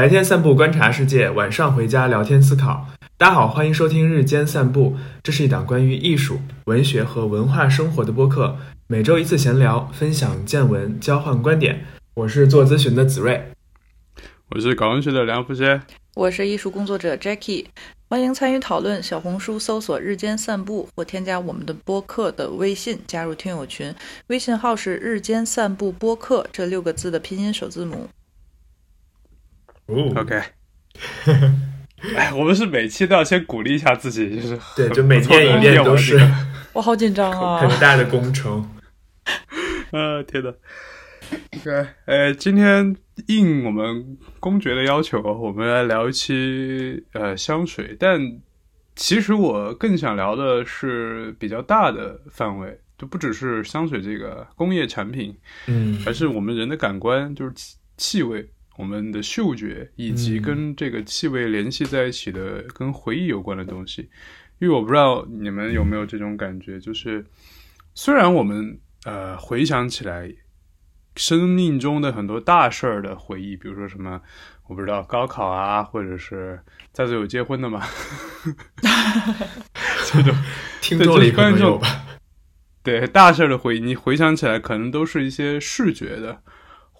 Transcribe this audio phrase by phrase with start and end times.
[0.00, 2.86] 白天散步观察世界，晚上回家聊天思考。
[3.18, 8.56] 大家好，欢迎收听日间散步，这是一档关于艺术、文学和文化生活的播客，
[8.86, 11.84] 每周一次闲聊，分享见闻，交换观点。
[12.14, 13.42] 我是做咨询的子睿，
[14.48, 15.82] 我是搞文学的梁福先，
[16.14, 17.66] 我是艺术工作者 Jackie。
[18.08, 23.94] 欢迎参与讨论，小红书搜索“日间散步”或添加我们的播客的微信，加入听友群。
[24.28, 28.08] 微信号是“日间散步播客”这六个字的拼音首字母。
[29.90, 30.40] 哦，OK。
[32.16, 36.18] 哎，我们是每期都要先鼓励一下自己，就是对，就每天一遍都是。
[36.72, 37.58] 我好紧张啊！
[37.58, 38.66] 很大的工程。
[39.92, 40.52] 呃，天呐。
[41.58, 47.94] OK，呃，今天应我们公爵的要求，我们来聊一期呃香水。
[47.98, 48.18] 但
[48.96, 58.48] 其实我更想聊的是比较大的范围，就不只是香水这个工业产品，嗯，而是我们人的感官，就是气气味，
[58.80, 64.08] 我们的嗅觉，以及跟这个气味联系在一起的跟回忆有关的东西。
[64.58, 67.24] 因为我不知道你们有没有这种感觉，就是
[67.94, 70.32] 虽然我们呃回想起来。
[71.16, 74.22] 生命中的很多大事儿的回忆，比如说什么，
[74.68, 76.58] 我不知道高考啊，或者是
[76.92, 77.84] 在座有结婚的吗？
[80.06, 80.32] 这种
[80.80, 81.88] 听众里可能有吧。
[82.84, 86.42] 对大事儿的回忆，你回想起来，可能都是一些视觉的，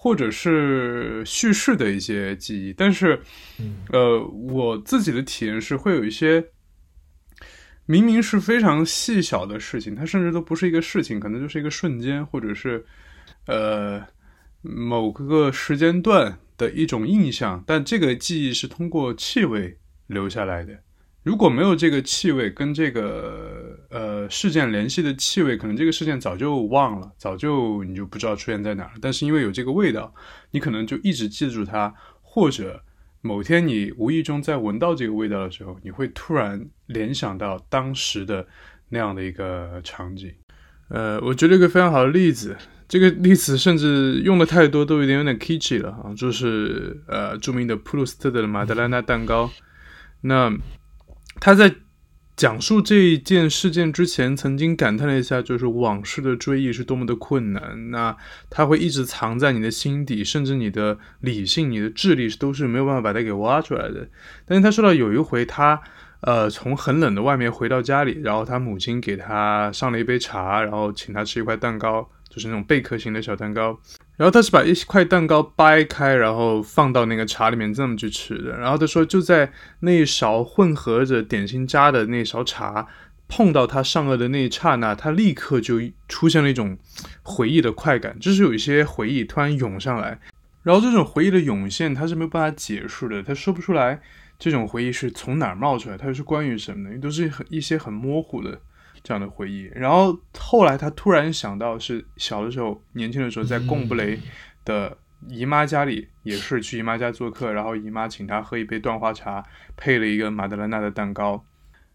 [0.02, 2.72] 或者是叙事的一些记忆。
[2.72, 3.20] 但是，
[3.92, 6.42] 呃，我自己的体验是，会有一些
[7.84, 12.84] 明明是非常细小的事情，它甚至都不是一个事情，可能就是一个瞬间，或者是。
[13.46, 14.04] 呃，
[14.62, 20.78] 某个时间段的一种印象，但这个记忆是通过气味留下来的。
[21.22, 28.92] 如果没有这个气味跟这个呃事件联系的气味，可能这个事件早就忘了，早就你就不知道出现在哪了。
[29.02, 30.14] 但是因为有这个味道，
[30.50, 32.82] 你可能就一直记住它，或者
[33.20, 38.46] 某天你无意中在闻到这个味道的时候，你会突然联想到当时的
[38.88, 40.32] 那样的一个场景。
[40.88, 42.56] 呃，我觉得一个非常好的例子。
[42.88, 46.12] 这个例子甚至用的太多，都有点有点 kitschy 了啊！
[46.16, 49.48] 就是呃，著名的普鲁斯特的马德莱娜蛋糕。
[50.22, 50.52] 那
[51.40, 51.74] 他在
[52.36, 57.90] 讲述这一件事件之前，曾经感叹了一下，就是往事的追忆是多么的困难。
[57.90, 58.16] 那
[58.48, 64.08] 他会一直藏在你的心底，甚至你的理性、你的智力都是没有办法把它给挖出来的。
[64.46, 65.80] 但是他说到有一回，他
[66.20, 72.08] 呃从很冷的外面回到家里，然后他母亲给他上了一杯茶，然后请他吃一块蛋糕。
[72.30, 73.76] 就是那种贝壳型的小蛋糕，
[74.20, 78.54] 然后他是把一块蛋糕掰开，然后放到那个茶里面这么去吃的。
[78.54, 82.86] 然后他说，就在那一勺混合着点心渣的那勺茶
[83.28, 86.76] 碰到他上颚的那一刹那，他立刻就出现了一种
[87.22, 90.20] 回忆的快感，就是有一些回忆突然涌上来。
[90.64, 94.02] 然后这种回忆的涌现，他是没有办法解释的，他说不出来
[94.38, 98.60] 这种回忆是从哪儿冒出来，它是关于什么的，都是很一些很模糊的。
[99.02, 104.18] 这样的回忆，然后后来他突然想到，是小的时候、年轻的时候，在贡布雷
[104.64, 104.96] 的
[105.28, 109.44] 姨妈家里，也是去姨妈家做客，然后姨妈请他喝一杯断花茶，
[109.76, 111.44] 配了一个马德莱娜的蛋糕。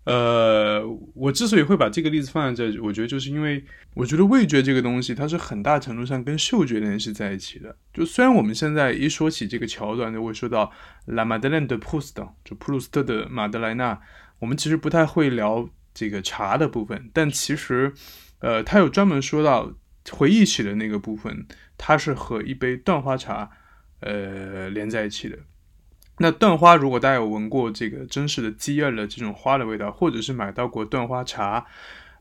[0.06, 0.84] 呃，
[1.16, 3.64] 我之所以会把这个例子放在这，我觉得就是因为
[3.96, 7.76] 我觉得味觉这个东西，它是很大程度上跟嗅觉联系在一起的。
[7.92, 10.72] 就虽然我们现在一说起这个桥段，就会说到
[11.06, 12.14] La Madeleine de Proust，
[12.44, 14.00] 就普鲁斯特的马德莱纳，
[14.38, 15.68] 我们其实不太会聊。
[15.96, 17.92] 这个茶的部分，但其实，
[18.40, 19.74] 呃，他有专门说到
[20.12, 21.48] 回忆起的那个部分，
[21.78, 23.50] 它是和一杯断花茶，
[24.02, 25.40] 呃，连在一起的。
[26.20, 31.66] 那断花，如果大家有闻过这个真实的鸡儿的这种花的味道，或者是买到过断花茶，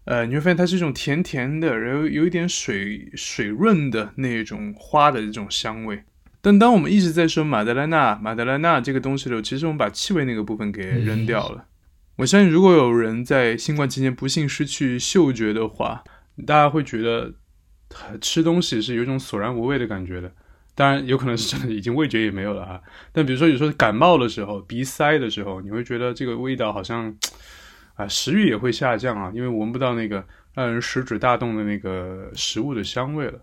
[0.05, 6.05] 呃，你会发现它是一种甜甜的，然后有一点水水润的那种花的这种香味。
[6.41, 11.67] 但当我们一直在说马德莱娜、马德莱娜这个东西的时候，其实我们把气味那个部分给扔掉了。
[12.17, 16.05] 我相信，如果有人在新冠期间不幸失去嗅觉的话，
[16.47, 17.35] 大家会觉得
[18.21, 20.33] 吃东西是有一种索然无味的感觉的。
[20.77, 22.81] 当然，有可能是真的已经味觉也没有了啊。
[23.13, 27.13] 但比如说，有时候感冒的时候、鼻塞的时候，你会觉得这个味道好像
[27.95, 33.41] 啊，食欲也会下降啊，因为闻不到那个让人食指大动的那个食物的香味了。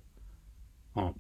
[0.94, 1.14] 哦，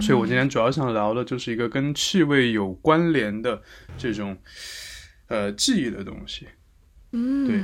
[0.00, 3.62] 所以我今天主要想聊的就是一个跟气味有关联的
[3.98, 4.34] 这种。
[5.28, 6.46] 呃，记忆的东西。
[7.12, 7.62] 嗯，对。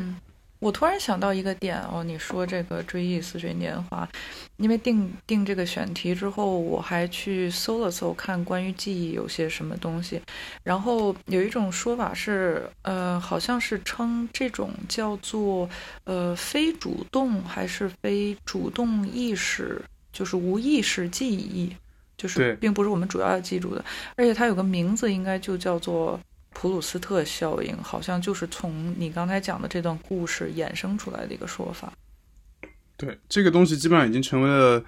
[0.60, 4.08] 我突然想到一个点哦，你说这个追忆似水年华，
[4.56, 10.18] 因为定定这个选题之后，我还去搜了搜，看关于记忆有些什么东西。
[10.62, 15.68] 然后有一种说法是，呃，好像是称这种叫做
[16.04, 19.82] 呃非主动还是非主动意识，
[20.14, 21.76] 就是无意识记忆。
[22.16, 23.84] 就是并不是我们主要要记住的。
[24.16, 26.18] 而且它有个名字，应该就叫做
[26.54, 31.92] 普鲁斯特效应，好像就是从你刚才讲的这段故事衍生出来的一个说法。
[32.96, 34.82] 对，这个东西基本上已经成为了。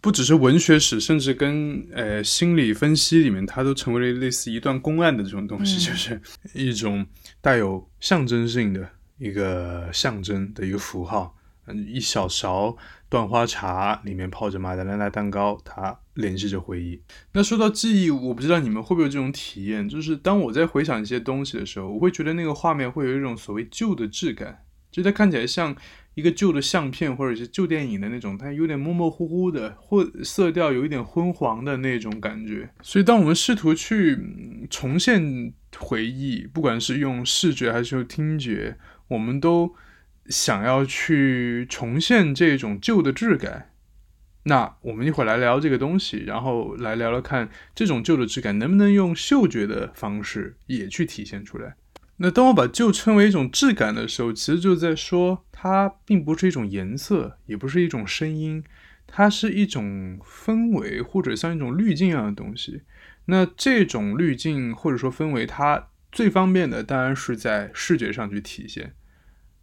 [0.00, 6.20] 不只是文学史，甚至跟呃心理分析里面，它都成为了类似一段公案的这种东西，就是
[6.54, 7.04] 一种
[7.40, 11.34] 带有象征性的一个象征的一个符号。
[11.66, 12.76] 嗯，一小勺
[13.08, 17.00] 断花茶里面泡着马德莱娜蛋糕，它联系着回忆。
[17.32, 25.76] 那说到记忆，我不知道你们会不会有这种体验，就是当我在回想一些东西的时候，我会觉得那个画面会有一种所谓旧的质感，就它看起来像。
[26.14, 32.68] 一个旧的相片或者是旧电影的那种，它有点模模糊糊的，或色调有一点昏黄的那种感觉。
[32.82, 34.18] 所以，当我们试图去
[34.68, 38.76] 重现回忆，不管是用视觉还是用听觉，
[39.06, 39.72] 我们都
[40.28, 43.70] 想要去重现这种旧的质感。
[44.44, 51.74] 那我们一会儿来聊这个东西，然后来聊聊看这种旧的质感能不能用嗅觉的方式也去体现出来。
[52.16, 58.64] 那当我把旧称为一种质感的时候，其实就在说它并不是一种颜色，也不是一种声音，
[59.06, 62.82] 它是一种氛围或者像一种滤镜一样的东西。
[63.26, 68.94] 那这种滤镜或者说氛围，它最方便的当然是在视觉上去体现。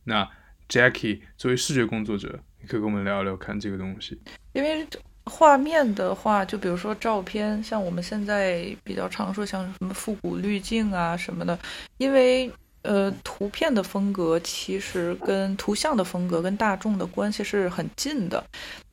[0.03, 0.29] 那
[0.69, 4.19] Jackie 作为视觉工作者，你可以跟我们聊一聊看这个东西，
[4.53, 4.87] 因为。
[5.27, 11.57] 画面的话，就比如说照片，像我们现在比较常说像什么复古滤镜啊什么的，
[11.97, 12.47] 因为
[12.83, 18.45] 呃图片的风格其实跟图像的风格跟大众的关系是很近的，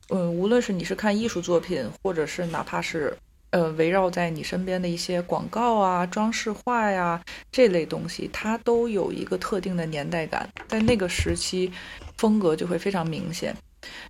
[0.09, 3.15] 嗯，无论是你是看艺术作品，或者是哪怕是
[3.53, 7.21] 呃围绕在你身边的一些广告啊、装饰画呀
[7.51, 11.71] 这类东西，它都有一个特定的年代感，在那个时期
[12.17, 13.55] 风格就会非常明显。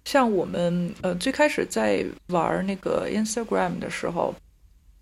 [0.05, 4.33] 像我们呃最开始在玩那个 Instagram 的时候，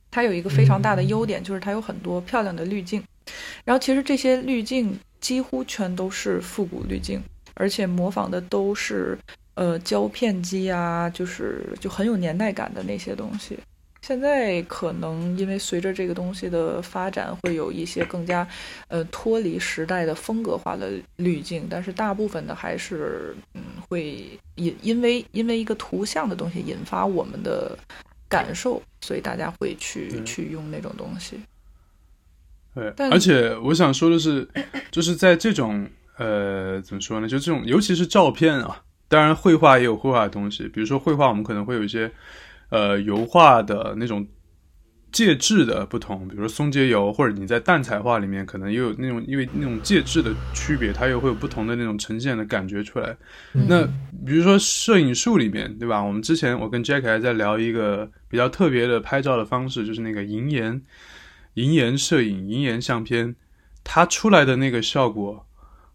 [0.10, 3.04] 它有一个非常大的优点，就是它有很多漂亮的滤镜。
[3.64, 7.22] 然后其实这些滤镜几乎全都是复古滤镜，
[7.54, 9.16] 而且模仿的都是
[9.54, 13.60] 呃胶片机啊，就是就很有年代感的那些东西。
[14.02, 18.46] 现在可能因为随着这个东西的发展，会有一些更加，
[18.88, 27.78] 呃脱离时代的风格化的滤镜，但是大部分的还是，嗯，会引因为因为一个图像的东西引发我们的
[28.28, 31.40] 感受，所以大家会去去用那种东西。
[32.74, 34.48] 对，而且我想说的是，
[34.90, 35.88] 就是在这种
[36.18, 37.28] 呃怎么说呢？
[37.28, 42.12] 就这种尤其是照片啊，当然绘画也有绘画的东西，比如说绘画，我们可能会有一些。
[42.72, 44.26] 呃，油画的那种
[45.12, 53.18] 介质的不同，比如说松节油，或者你在淡彩画里面，可能又有那种因为那种介质的区别，它又会有不同的那种呈现的感觉出来。
[53.52, 53.86] 那
[54.26, 56.02] 比如说摄影术里面，对吧？
[56.02, 60.82] 我们之前我跟 Jack 还在聊一个比较特别的拍照的方式，就是那个银盐
[61.56, 63.36] 银盐摄影、银盐相片，
[63.84, 65.46] 它出来的那个效果，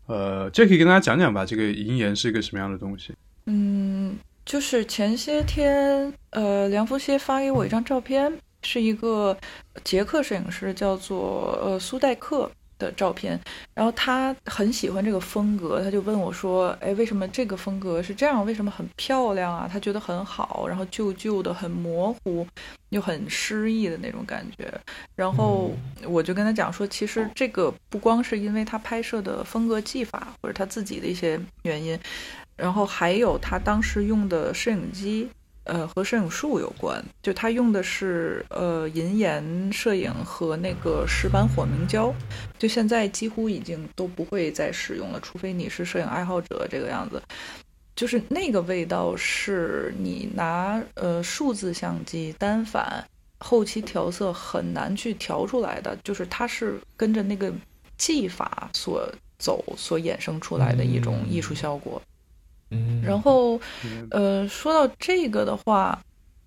[0.09, 3.15] 呃，Jack 可以跟大家讲讲吧，这个银盐是一个什么样的东西？
[3.47, 4.19] 嗯。
[4.47, 8.33] 就是前些天，呃，梁福歇发给我一张照片，
[8.63, 9.37] 是一个
[9.83, 12.49] 捷克摄影师，叫做呃苏代克
[12.79, 13.39] 的照片。
[13.75, 18.47] 然后他很喜欢这个风格，他就问我说：“哎，为什么这个风格是这样？
[18.47, 22.47] 为什么很漂亮啊？”他觉得很好，然后旧旧的，很模糊，
[22.91, 24.73] 又很诗意的那种感觉。
[25.17, 25.73] 然后
[26.07, 31.99] 我就跟他讲说，其实这个不光是因为他拍摄的风格技法，或者他自己的一些原因。
[32.57, 35.29] 然后还有他当时用的摄影机，
[35.65, 37.05] 呃，和摄影术有关。
[37.23, 42.13] 就他用的是呃银盐摄影和那个石板火明胶，
[42.59, 47.23] 就现在几乎已经都不会再使用了，除非你是摄影爱好者这个样子。
[47.95, 53.03] 就是那个味道是你拿呃数字相机单反
[53.39, 57.51] 后期调色很难去调出来的，就是它是跟着那个
[57.97, 62.01] 技法所走所衍生出来的一种艺术效果。
[62.05, 62.16] 嗯，
[63.03, 63.61] 然后，
[64.11, 65.99] 呃，说到这个的话，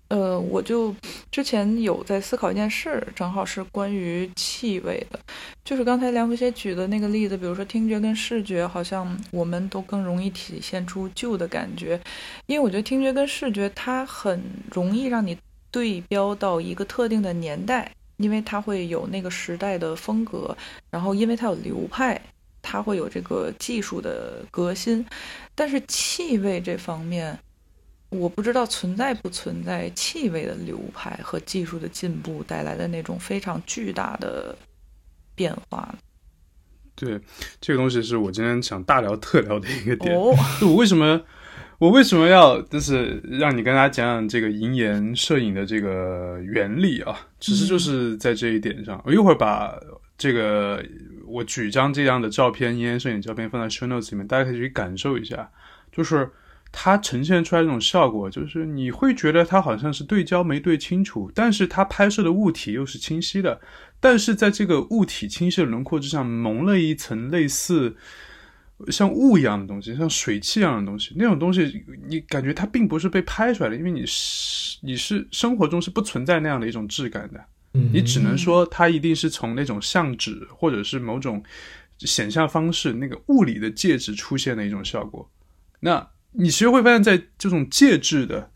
[0.08, 0.94] 呃，我就
[1.30, 5.18] 之前有在思考一件事，正好是关于气味的，
[5.64, 11.98] 就是刚才梁福歇举的那个例子，比如说听觉跟视觉，好像我们都更容易体现出旧的感觉，
[12.46, 15.38] 因为我觉得听觉跟视觉它很容易让你
[15.70, 20.54] 对标到一个特定的年代，因为它会有那个时代的风格，
[20.90, 22.20] 然后因为它有流派。
[22.62, 25.04] 它会有这个技术的革新，
[25.54, 27.38] 但是气味这方面，
[28.10, 34.56] 我不知道存在不存在气味的流派和技术的进步带来的那种非常巨大的
[35.34, 35.94] 变化。
[36.94, 37.18] 对，
[37.60, 40.14] 这个东西是我今天想大聊特聊的一个点。
[40.60, 41.18] 我为什么
[41.78, 47.26] 我为什么要就是让你跟大家讲讲这个银盐摄影的这个原理啊？
[47.40, 49.74] 其实就是在这一点上，我一会儿把
[50.18, 50.84] 这个
[51.30, 55.50] 我举张这样的照片，银盐摄影照片放在 show notes 里面，大家可以去感受一下，
[55.92, 56.30] 就是
[56.72, 63.60] 它呈现出来这种效果，就是你会觉得它好像是对焦没对清楚，但是它拍摄的物体又是清晰的，
[64.00, 67.96] 但是在这个物体清晰的轮廓之上蒙了一层类似。
[68.88, 81.42] 像雾一样的东西，像水汽一样的东西，那种东西你感觉它并不是被拍出来的，因为你是你是生活中是不存在那样的一种质感的，你只能说它一定是从那种相纸或者是某种
[81.98, 85.30] 显像方式那个物理的介质出现的一种效果。
[85.80, 88.50] 那你其实会发现在这种介质的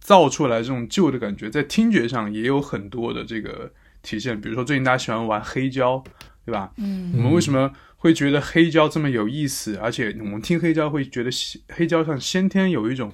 [0.00, 4.40] 造出来这种旧的感觉，在听觉上也有很多的这个体现。
[4.40, 6.02] 比如说最近大家喜欢玩黑胶，
[6.44, 6.72] 对吧？
[6.76, 7.72] 嗯，我们为什么？
[8.06, 11.30] 会觉得黑胶这么有意思，而且我们听黑胶会觉得
[11.70, 13.12] 黑胶上先天有一种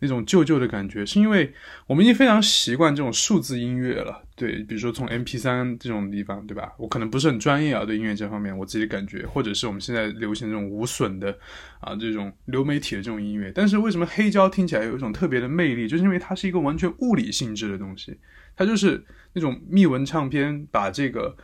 [0.00, 1.54] 那种旧旧的感觉，是因为
[1.86, 4.22] 我们已经非常习惯这种数字音乐了。
[4.34, 6.70] 对，比如说从 M P 三这种地方，对吧？
[6.76, 11.34] 我可能不是很专业啊，对音乐这方面，我自己感觉，或者是我们现在流行这种无损的
[11.80, 13.50] 啊这种流媒体的这种音乐。
[13.54, 15.88] 但是为什么黑胶听起来有一种特别的魅力？
[15.88, 18.18] 就是因为它是一个完全物理性质的东西，
[18.54, 19.02] 它就是
[19.32, 21.34] 那种密纹唱片把这个。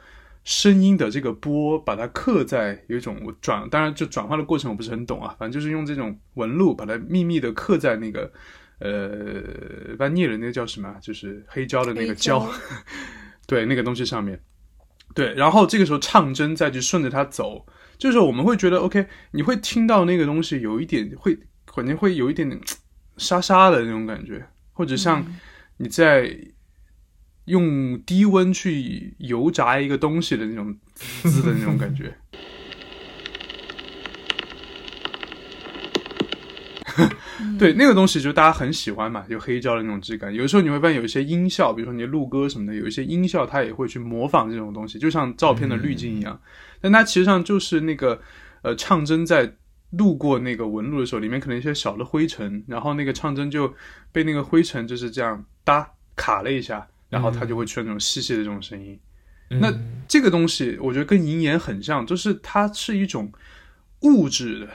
[0.45, 8.33] 声音的这个波，把它刻在有一种我转，当然就转化的过程我不是很懂啊，反正就是用这种纹路把它秘密的刻在那个
[8.81, 12.51] 呃，把聂人那个叫什么，就是黑胶的那个胶，
[13.47, 14.41] 对那个东西上面，
[15.15, 17.65] 对，然后这个时候唱针再去顺着它走，
[17.97, 22.61] 就是我们会觉得 OK，你会听到那个东西有一点会，肯定会有一点点
[23.17, 25.25] 沙沙的那种感觉，或者像
[25.77, 26.37] 你在。
[27.47, 30.75] 用低温去油炸一个东西的那种
[31.23, 32.15] 滋的那种感觉，
[37.59, 40.33] 对那个东西就大家很喜欢嘛，就黑胶的那种质感。
[40.33, 46.41] 有时候你会发现有一些音效，比如说你录歌什么的，有一些音效它也会去模仿这种东西，就像照片的滤镜一样。
[46.81, 48.21] 但它其实上就是那个
[48.63, 49.53] 呃唱针在
[49.91, 53.75] 路过那个纹路的时候，里面可能一些小的灰尘，然后那个唱针就
[54.13, 56.87] 被那个灰尘就是这样搭卡了一下。
[57.13, 58.99] 然后它就会出现那种细细的这种声音，
[59.61, 59.71] 那
[60.09, 63.31] 这个东西我觉得跟银盐很像，就是它是一种
[64.01, 64.69] 物质的、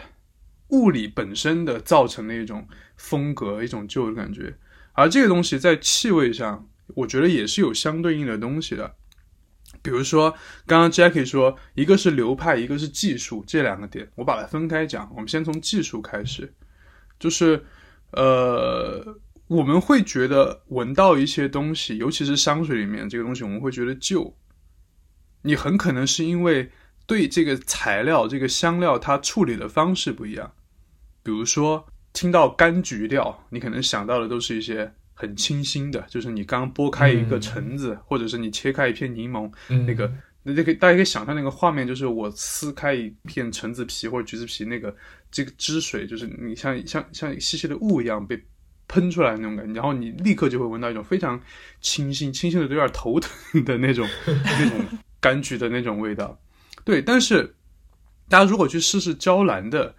[0.67, 4.55] 物理本身的造成的一种风格、一种旧的感觉。
[4.93, 8.93] 而这个东西在气味上，我觉得也是有相对应的东西的。
[9.81, 10.29] 比如说，
[10.67, 15.11] 刚刚 Jackie 说，一个是流派，一个是技术，这两个点我把它分开讲。
[15.15, 16.53] 我们先从技术开始，
[17.17, 17.65] 就是
[18.11, 19.17] 呃。
[19.47, 24.35] 我们会觉得闻到一些东西，尤其是香水里面这个东西，我们会觉得旧。
[25.43, 26.69] 你很可能是因为
[27.05, 30.51] 对这个材料、这个香料它处理的方式不一样。
[31.23, 39.49] 比如说，听到柑橘调，你可能想到的都是一些很清新的，就是你刚剥开一个橙子，或者是你切开一片柠檬，
[39.85, 40.11] 那个，
[40.43, 44.93] 那这个大家可以想象那个画面，就是我撕开一片橙子皮或者橘子皮，那个
[45.31, 48.43] 这个汁水，就是你像像像细细的雾一样被。
[48.87, 51.39] 喷出来那种感觉，然后你立刻就会闻到一种非常
[51.81, 54.85] 清新、清新的都有点头疼的那种 那种
[55.21, 56.39] 柑橘的那种味道。
[56.83, 57.55] 对，但是
[58.29, 59.93] 大家如果去试试娇兰的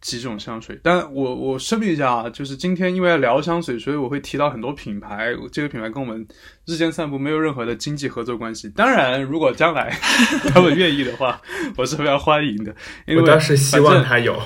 [0.00, 6.24] 几种香水，但我我声明一下啊，就是今天因为要聊香水，所以我会提到很多品牌，这个品牌跟我们
[6.64, 8.68] 日间散步没有任何的经济合作关系。
[8.68, 9.90] 当然，如果将来
[10.54, 11.42] 他们愿意的话，
[11.76, 12.72] 我是非常欢迎的。
[13.16, 14.40] 我倒是希望他有。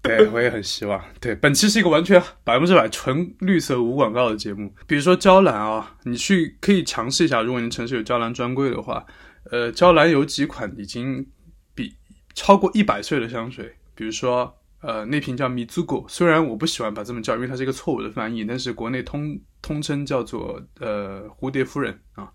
[0.00, 1.02] 对， 我也很希望。
[1.20, 4.72] 对，本期是一个完全百分之百纯绿色无广告的节目。
[4.86, 9.04] 比如说娇兰啊，你去可以尝试一下，如果你城市有娇兰专柜的话，
[9.50, 11.26] 呃，娇兰有几款已经
[11.74, 11.96] 比
[12.32, 22.30] 超过一百岁的香水，比如说呃那瓶叫 Mizugo，虽然我不喜欢把这么叫，因为它是一个错误的翻译，但是国内通通称叫做呃蝴蝶夫人啊，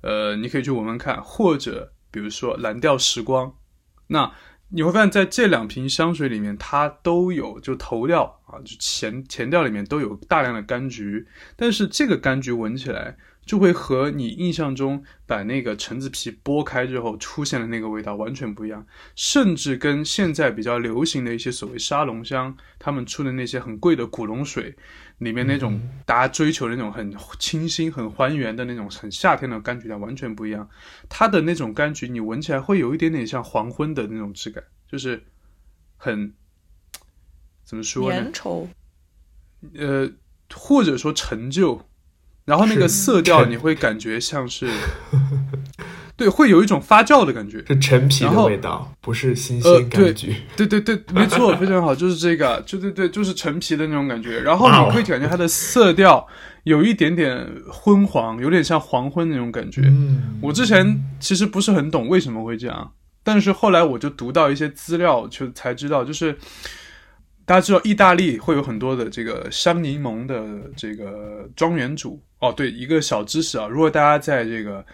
[0.00, 3.54] 呃你可以去闻闻看，或者比如说蓝调时光，
[4.06, 4.32] 那。
[4.74, 13.16] 你会发现在这两瓶香水里面，它都有就头调啊，就前前调里面都有大量的柑橘，但是这个柑橘闻起来
[13.46, 24.74] 就会和你印象中把那个橙子皮剥开之后出现的那个味道完全不一样，甚至跟现在比较流行的一些所谓沙龙香，他们出的那些很贵的古龙水。
[25.18, 30.68] 里面那种大家追求的那种很清新、很还原的那种很夏天的柑橘调完全不一样。
[31.08, 35.24] 它的那种柑橘，你闻起来会有一点点像黄昏的那种质感，就是
[35.96, 36.32] 很
[37.64, 38.22] 怎么说呢？
[38.22, 38.68] 粘稠，
[39.76, 40.10] 呃，
[40.54, 41.86] 或者说陈旧。
[42.44, 44.68] 然后那个色调 你会感觉像是
[46.16, 50.32] 对，会有一种发酵的感觉，是陈皮的味道，不是新鲜柑橘。
[50.56, 54.40] 对对对，没错，非常好，就是这个， 就对对，就是陈皮的那种感觉。
[54.40, 56.24] 然后你会感觉它的色调
[56.62, 59.80] 有一点点昏黄，有点像黄昏那种感觉。
[59.86, 62.92] 嗯我之前其实不是很懂为什么会这样，
[63.24, 66.38] 但是后来我就读到一些资料，就才知道，就是
[67.44, 70.44] 大家知道意大利会有很多的这个香柠檬的
[70.76, 72.22] 这个庄园主。
[72.38, 74.84] 哦，对，一个小知识啊，如果大家在这个。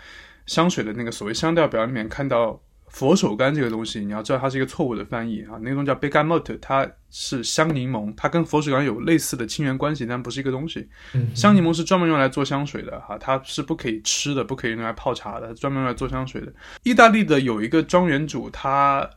[0.50, 5.54] 香水的那个所谓香调表里面看到佛手柑这个东西，你要知道它是一个错误的翻译啊。
[5.62, 10.88] 那个东西叫 bergamot，它是香柠檬，它跟佛手柑有类似的亲缘关系，但不是一个东西。
[11.32, 16.52] 香柠檬是专门用来做香水的哈，它是不可以吃的，不可以用来泡茶的，专门用来做香水的。
[16.82, 19.08] 意大利的有一个庄园主，他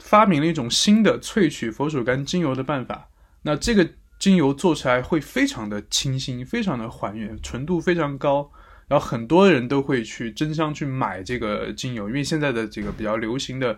[0.00, 3.08] 发明了一种新的萃取佛手柑精油的办法。
[3.42, 8.50] 那这个精油做出来会非常的清新，非常的还原，纯度非常高。
[8.92, 13.74] 然后很多人都会去争相去买这个精油，因为现在的这个比较流行的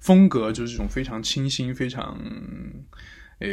[0.00, 2.14] 风格就是这种非常清新、非常
[3.38, 3.48] 呃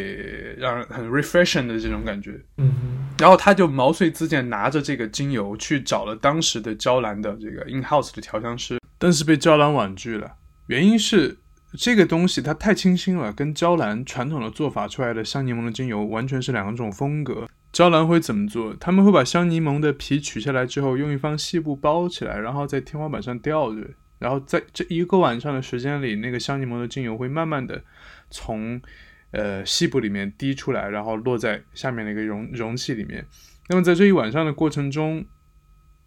[0.57, 2.37] 让人很 refreshing 的这种感觉。
[2.57, 2.73] 嗯，
[3.17, 10.29] 然后他就毛遂自荐，拿着这个精油去找了当时的娇兰的这个 in house 的调香师，但是被娇兰婉拒了，
[10.67, 11.37] 原因是
[11.77, 17.47] 这个东西它太清新了，跟娇兰传统的做法出来的香柠檬的精油完全是两种风格。
[17.77, 18.75] 娇兰会怎么做？
[18.79, 23.88] 他们会把香柠檬的皮取下来之后，用一方细布包起来，然后在天花板上吊着。
[24.17, 27.84] 然后在这一个晚上的时间里，那个香柠檬的精油会慢慢的
[28.31, 28.81] 从
[29.29, 33.24] 呃细布里面滴出来，然后落在下面的一个容容器里面。
[33.67, 35.24] 那么在这一晚上的过程中，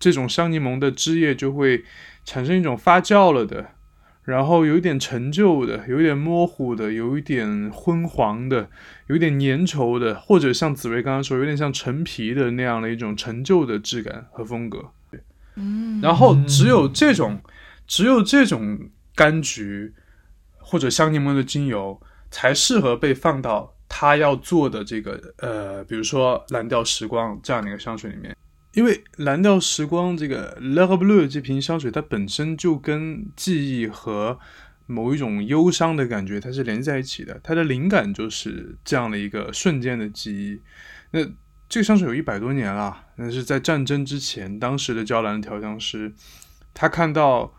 [0.01, 1.85] 这种香柠檬的汁液就会
[2.25, 3.75] 产生一种发酵了的。
[4.23, 8.69] 然后有一点陈旧的，有一点模糊的，有一点昏黄的，
[9.09, 14.91] 有一点粘稠的，或者像紫薇刚刚说，有点像陈皮的那样的一种陈旧的质感和风格。
[15.57, 17.41] 嗯，然后只有这种，
[17.87, 18.79] 只有这种
[19.17, 19.93] 柑橘
[20.59, 22.01] 或者香柠檬的精油，
[22.31, 28.37] 才适合被放到他要做的这个呃，比如说蓝调时光这样的一个香水里面。
[28.73, 34.39] 因为蓝调时光这个 Love Blue 这瓶香水，它本身就跟记忆和
[34.87, 37.41] 某一种忧伤的感觉，它是连在一起的。
[37.43, 40.61] 它的灵感就是这样的一个瞬间的记忆。
[41.11, 41.25] 那
[41.69, 46.13] 这个香水有一百多年了，那是在战争之前，当时的娇兰调香师，
[46.73, 47.53] 他看到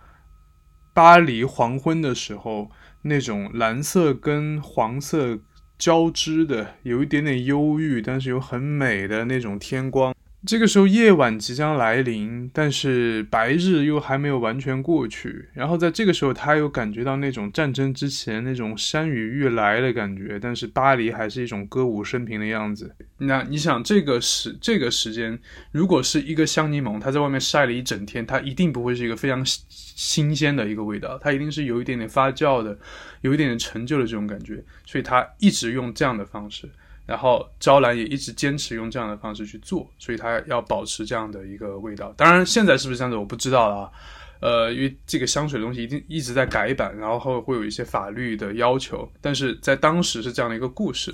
[0.93, 2.71] 巴黎黄昏的时候，
[3.02, 5.39] 那种蓝色跟黄色
[5.78, 10.15] 交织的，有一点点忧郁，但是又很美的那种天光。
[10.43, 15.49] 这个时候夜晚即将来临，但是白日又还没有完全过去。
[15.54, 22.95] 然后在这个时候，他又感觉到那种战争之前那种山雨欲来的感觉，但是巴黎还是一种歌舞升平的样子。
[23.19, 25.38] 那你想，这个时这个时间，
[25.71, 32.75] 如果是一个香柠檬，它在外面晒了一整天，它一定不会是一个非常新鲜的一个味道，它一定是有一点点发酵的，
[33.21, 34.63] 有一点点陈旧的这种感觉。
[34.88, 36.67] 所以它一直用这样的方式。
[37.12, 42.13] 然后娇兰也一直坚持用这样的方式去做，所以它要保持这样的一个味道。
[42.15, 43.91] 当然，现在是不是这样子我不知道了。
[44.39, 49.12] 呃，因为这个香水的东西一定一直在改版，然后会有一些法律的要求。
[49.19, 51.13] 但是在当时是这样的一个故事。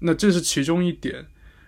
[0.00, 1.24] 那这是其中一点。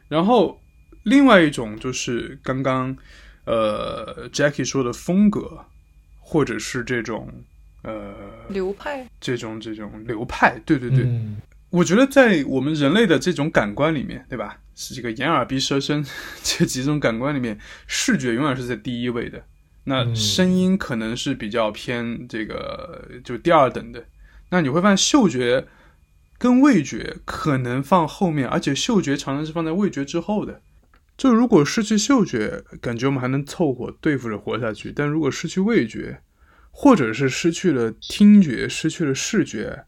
[0.08, 0.60] 然后
[1.04, 2.96] 另外一种就是刚刚
[3.44, 5.64] 呃 Jackie 说的风格，
[6.18, 7.32] 或者是这种
[7.84, 8.12] 呃
[8.48, 11.08] 流派，这种这种流派，对对对。
[11.74, 14.60] 我觉得在我们人类的这种感官里面，对吧？
[14.76, 16.04] 是这个眼耳鼻舌身
[16.44, 17.58] 这几种感官里面，
[17.88, 19.42] 视觉永远是在第一位的。
[19.86, 24.04] 那声音可能是比较偏这个就第二等的。
[24.50, 25.66] 那你会发现嗅觉
[26.38, 30.60] 跟味觉可能放后面，而且嗅觉常常是放在味觉之后的。
[31.16, 36.20] 就如果失去嗅觉，感觉我们还能凑合对付着活下去；但如果失去味觉，
[36.70, 39.84] 或者是失去了听觉、失去了视觉。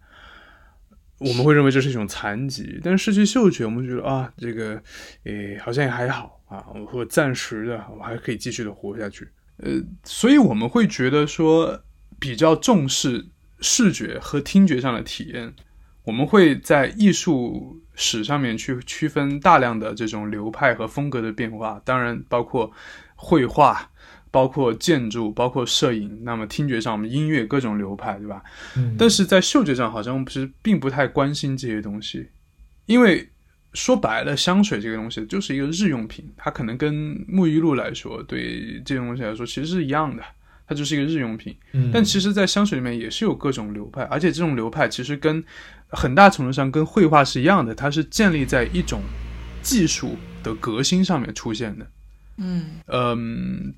[1.19, 4.83] 我们会认为这是一种残疾，但失去嗅觉，我们觉得啊，这个，
[5.25, 9.27] 诶，好像也还好啊，或暂时的，我还可以继续的活下去。
[9.59, 9.73] 呃，
[10.05, 11.83] 所以我们会觉得说
[12.21, 13.27] 比较重视
[13.61, 15.55] 视觉和听觉上的体验。
[16.05, 22.71] 我们会在艺术史上面去区分大量的这种流派和风格的变化，当然包括
[23.15, 23.91] 绘画。
[24.31, 28.43] 包括建筑，包括摄影，那么听觉上我们音乐各种流派，对吧？
[28.77, 32.29] 嗯，但是在嗅觉上好像不是并不太关心这些东西，
[32.85, 33.27] 因为
[33.73, 36.95] 说白了，香水这个东西就是一个日用品，它可能跟
[37.27, 40.23] 沐浴露来说，对这种东西来说其实是一样的，
[40.67, 41.57] 它就是一个日用品。
[41.73, 45.43] 嗯，但其实，在香水里面也是有各种流派，而且这种流派其实跟
[45.89, 49.03] 很大程度上跟绘画是一样的，它是建立在一种
[49.63, 51.87] 技术的革新上面出现的。
[52.39, 53.75] 嗯嗯。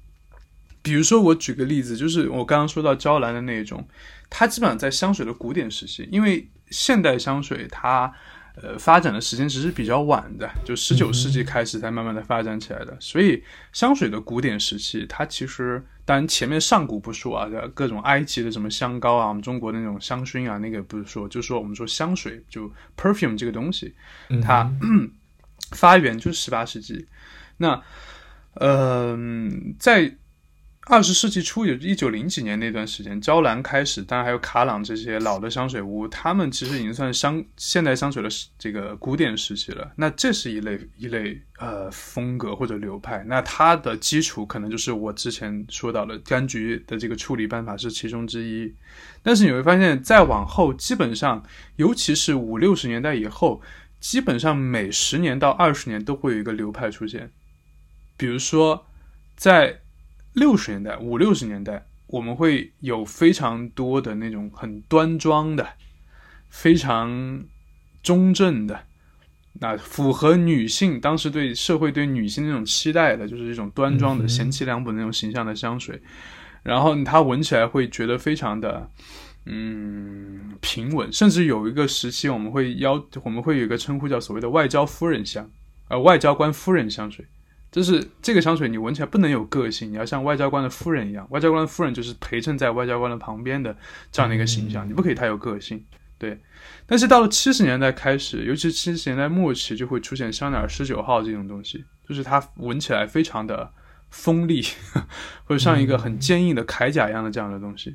[0.89, 3.87] 比如说我举个例子，就是我刚刚说到娇兰的那种，
[4.29, 8.13] 它基本上在香水的古典时期，因为现代香水它。
[8.61, 12.97] 呃，发展的时间其实比较晚的，就十九世纪开始才慢慢的发展起来的。
[12.99, 13.41] 所以
[13.73, 23.95] 香水的古典时期，它其实当然前面上古不说啊，各种埃及的什么香膏啊，我们中国的那种香薰啊，那个不是说，就是说我们说香水就 perfume 这个东西，
[24.43, 24.69] 它
[25.71, 27.07] 发源就是十八世纪。
[27.59, 27.81] 那，
[28.55, 30.17] 嗯，在。
[30.91, 39.93] 二十世纪初，也就一九零几年那段时间，娇兰开始，当然还有卡朗这些老的香水屋，他们其实已经算香现代香水的这个古典时期了。
[39.97, 48.75] 那这是一类一类呃风格或者流派，那它的基础可能就是我之前说到的柑橘的这个处理办法是其中之一。
[49.23, 51.45] 但是你会发现，再往后，基本上，
[51.77, 53.61] 尤其是五六十年代以后，
[54.01, 57.31] 基本上每十年到二十年都会有一个流派出现，
[58.17, 58.87] 比如说
[59.37, 59.83] 在。
[60.35, 65.67] 六十年代，五六十年代，我们会有非常多的那种很端庄的、
[66.49, 67.45] 非常
[68.03, 68.81] 中正的，
[69.55, 76.01] 那符合女性当时对社会对女性那种期待的，就是一种端庄的、贤妻良母那种形象的香水。
[76.63, 78.91] 然后它闻起来会觉得非常的，
[79.47, 81.11] 嗯，平稳。
[81.13, 85.51] 甚至有一个时期，我们会邀我们会有一个称呼叫所谓的外交夫人香，
[85.89, 87.25] 呃，外交官夫人香水。
[87.71, 91.27] 就是这个香水，你闻起来不能有个性，你要像外交官的夫人一样。
[91.31, 93.77] 外交官的夫人就是陪衬在外交官的旁边的
[94.11, 95.85] 这样的一个形象，你不可以太有个性。
[96.19, 96.37] 对，
[96.87, 103.71] 但是到了七十年代开始，尤其七十年代末期，就会出现香奈儿十九号这种东西，就是它闻起来非常的
[104.11, 104.61] 锋利，
[105.45, 107.95] 或者像一个很坚硬的铠甲一样的这样的东西。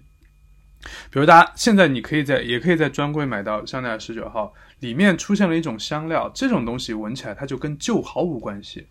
[1.10, 8.88] 比如大家现在你可以在也可以在专柜买到香奈儿十九号，里面出现了一种香料，这种东西闻起来它就跟旧毫无关系。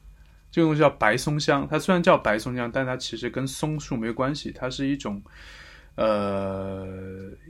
[0.52, 5.22] 这个东西叫白松香，它虽然叫白松香，但它其实跟松树没关系，它是一种，
[5.94, 6.86] 呃，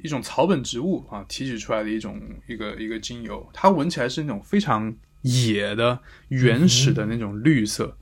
[0.05, 7.97] 一种草本植物啊提取出来的一种一个一个精油，它闻起来是那种非常野的、原始的那种绿色，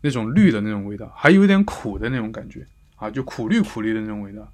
[0.00, 4.52] 那种绿的那种味道，还有一点苦的那种感觉啊，就苦绿苦绿的那种味道。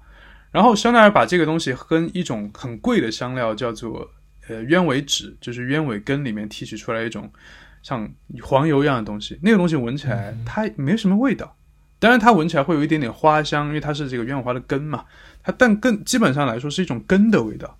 [0.51, 4.07] 然后香奈儿把这个东西跟一种很贵的香料叫做
[4.47, 7.31] 呃鸢尾脂，就是鸢尾根里面提取出来一种。
[7.81, 8.09] 像
[8.41, 11.55] 黄油一样的东西，那个东西闻起来它没什么味道，
[11.97, 15.05] 当然它闻起来会有一点点花香，因为它是这个鸢尾花的根嘛。
[15.41, 17.77] 它但更基本上来说是一种根的味道，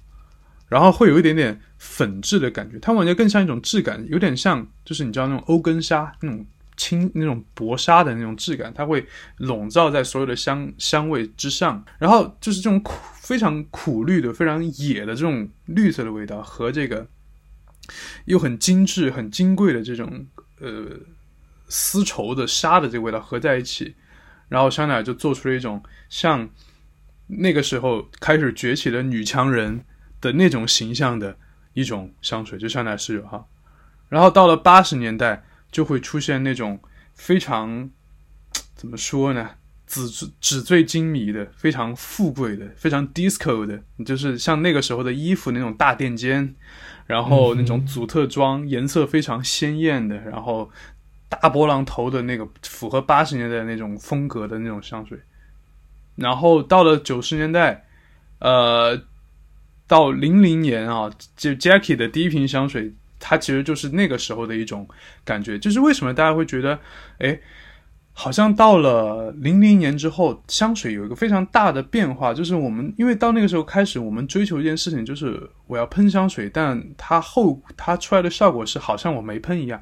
[0.68, 6.46] 然后会有一点点粉质的感觉，它闻起来更像一种质感，有点像就是你知道那种欧根纱那种
[6.78, 9.06] 轻那种薄纱的那种质感，它会
[9.38, 11.84] 笼罩在所有的香香味之上。
[11.98, 17.06] 然后就是这种苦非常苦绿的、非常野的这种绿色的味道和这个。
[18.26, 20.26] 又很精致、很金贵的这种
[20.60, 20.88] 呃
[21.68, 23.96] 丝绸的纱的这个味道合在一起，
[24.48, 26.50] 然后香奈儿就做出了一种像
[27.28, 29.86] 那个时候开始崛起的女强人
[30.20, 31.38] 的那种形象的
[31.74, 33.48] 一种香水，就香奈儿十九号。
[34.08, 36.80] 然后到了八十年代，就会出现那种
[37.14, 37.88] 非常
[38.74, 39.52] 怎么说呢，
[39.86, 40.10] 纸
[40.42, 46.56] 纸醉金迷的、非常富贵的、非常 disco 的，就是像那个时候的衣服那种大垫肩。
[47.10, 50.70] 然后那种祖特装，颜色非常鲜艳的，然后
[51.28, 55.18] 大波浪头的那个符合八十年代那种风格的那种香水。
[56.18, 57.88] 然后到了九十年代，
[58.38, 59.02] 呃，
[59.88, 64.88] 到零零年啊，就 Jackie 的第一瓶香水，它其实就是那个时候的一种
[65.26, 65.58] 感觉。
[65.58, 66.80] 就是为什么大家会觉得，
[67.18, 67.40] 哎？
[68.22, 79.82] 好像到了零零年之后，香水有一个非常大的变化，就是我们因为到那个时候开始，我们追求一件事情，就是我要喷香水，但它后它出来的效果是好像我没喷一样。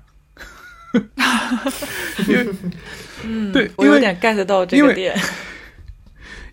[2.29, 2.47] 因为，
[3.23, 5.17] 嗯，对，我有点 get 到这个点。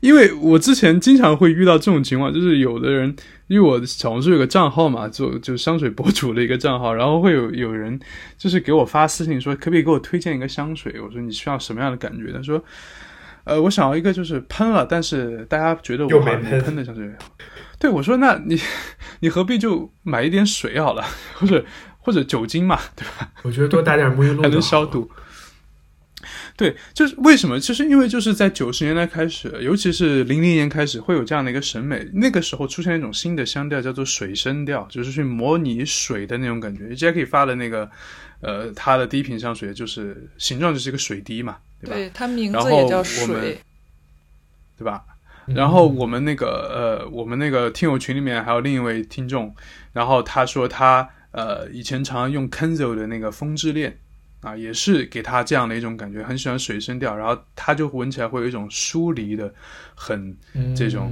[0.04, 3.16] 因为我之前经常会遇到这种情况，就是有的人。
[3.46, 7.98] 因为我小红书有个账号嘛，就就香水博主的一个账号，然后会有有人
[8.38, 10.94] 就是给我发私信说，可不可以给我推荐一个香水？
[11.00, 12.32] 我说你需要什么样的感觉？
[12.32, 12.62] 他说，
[13.44, 17.10] 呃，我想要一个就是喷了，但是大家觉得我没喷的香水。
[17.78, 18.58] 对，我说那你
[19.20, 21.64] 你何必就买一点水好了，或者
[21.98, 23.30] 或者酒精嘛，对吧？
[23.42, 25.10] 我觉得多打点沐浴露还能消毒。
[26.56, 27.58] 对，就是为什么？
[27.58, 32.08] 就是因为就是在九十年代开始，尤其是零零年开始，会有这样的一个审美。
[32.12, 36.90] 那个时候出现一种新的香调，叫做水声调，就是去模拟水的那种感觉。
[36.94, 37.90] Jackie 发的那个，
[38.40, 41.96] 呃，他的第一瓶香水就是形状就是一个水滴嘛，对吧？
[41.96, 43.58] 对，它名字也叫水，
[44.78, 45.02] 对吧？
[45.46, 49.52] 然后我们那个呃，我们那个听友群里面还有另一位听众，
[49.92, 53.98] 然后他说他呃以前常用 Kenzo 的那个风之恋。
[54.44, 59.52] 啊，也是给他这样的一种感觉，很喜欢水生调，然后他就闻起来会有一种疏离的，
[59.94, 60.36] 很
[60.76, 61.10] 这种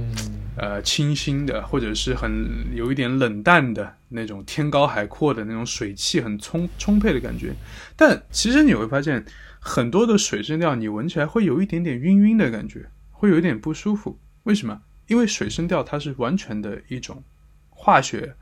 [0.55, 2.31] 呃清新的，或者是很
[2.75, 7.53] 有一点冷淡的那种天高海阔的那种水汽很充充沛的感觉。
[7.95, 9.25] 但其实你会发现，
[9.59, 14.19] 很多的水生调你闻起来会有一点点晕晕的感觉，会有一点不舒服。
[14.43, 14.79] 为什么？
[15.07, 17.23] 因为水生调它是完全的一种
[17.69, 18.35] 化学。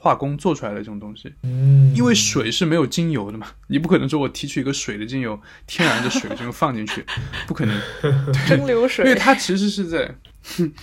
[0.00, 7.04] 化工做出来的这种东西，嗯，因为水是没有精油的嘛，你不可能说我提取一个水的精油，天然的水精油放进去，
[7.48, 7.76] 不可能，
[8.46, 10.14] 蒸馏水，因为它其实是在，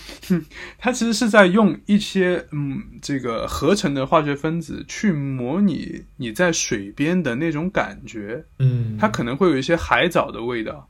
[0.78, 10.89] 它其实是在用一些嗯这个合成的化学分子去模拟你在水边的那种感觉，嗯，它可能会有一些海藻的味道，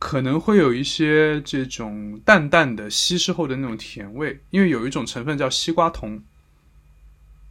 [0.00, 6.20] 可能会有一些这种淡淡的稀释后的那种甜味，因为有一种成分叫西瓜酮。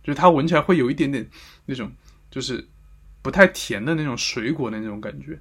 [0.04, 1.28] 就是它闻起来会有一点点
[1.66, 1.92] 那种，
[2.30, 2.68] 就是
[3.22, 5.40] 不太甜的那种水果的那种感觉，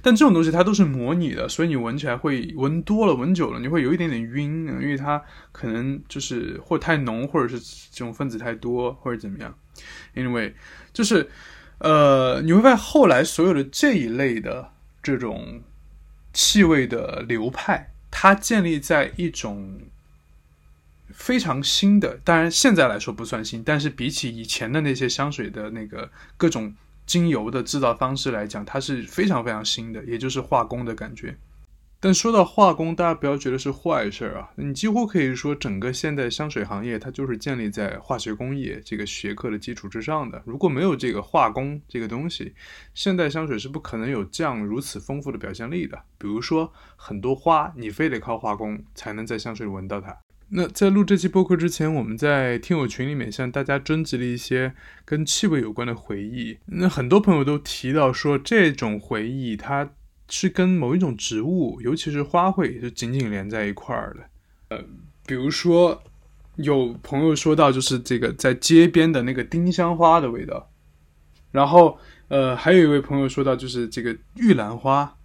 [0.00, 5.22] 但这种东西它都是模拟的，所以你闻起来会闻多了、闻久了，你会有一点点晕，因为它
[5.52, 7.58] 可能就是或太浓，或者是
[7.90, 9.54] 这种分子太多，或者怎么样。
[10.14, 10.54] Anyway，
[10.94, 11.28] 就是
[11.78, 14.72] 呃，你会发现后来所有的这一类的
[15.02, 15.62] 这种
[16.32, 19.80] 气味的流派，它建立在一种。
[21.16, 26.74] 非常新的，当然现在来说不算新，但是比起以前的那些香水的那个各种
[27.06, 31.36] 精油的制造方式来讲，它是非常非常新的，也就是化工的感觉。
[31.98, 40.40] 但说到化工，大家不要觉得是坏事儿啊，你几乎可以说整个现代香水行业它就是建立在化学工业这个学科的基础之上的。
[40.44, 42.54] 如果没有这个化工这个东西，
[42.92, 45.98] 现代香水是不可能有这样如此丰富的表现力的。
[46.18, 50.14] 比如说很多花，你非得靠化工才能在香水里闻到它。
[50.48, 54.72] 那在录这期播客之前，我们在听友群里面向大家征集了一些
[55.04, 56.56] 跟气味有关的回忆。
[56.66, 59.90] 那很多朋友都提到说，这种回忆它
[60.28, 64.76] 是跟某一种植物，尤其是花卉，是紧紧连在一块儿的。
[64.76, 64.84] 呃，
[65.26, 66.00] 比如说
[66.54, 70.70] 有朋友说到，就是这个在街边的那个丁香花的味道。
[71.50, 75.16] 然后，呃，还有一位朋友说到，就是这个玉兰花，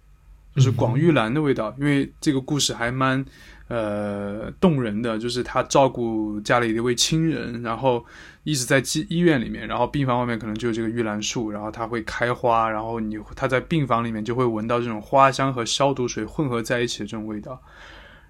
[0.56, 1.72] 就是广玉兰的味道。
[1.78, 3.24] 因为这个故事还蛮。
[3.72, 8.04] 呃，动人的就是他照顾家里的一位亲人，然后
[8.44, 17.58] 一直在医医院里面，然后病房外面可能就有这个玉兰树，然后它会开花，然后你他在病房里面就会闻到这种花香和消毒水混合在一起的这种味道。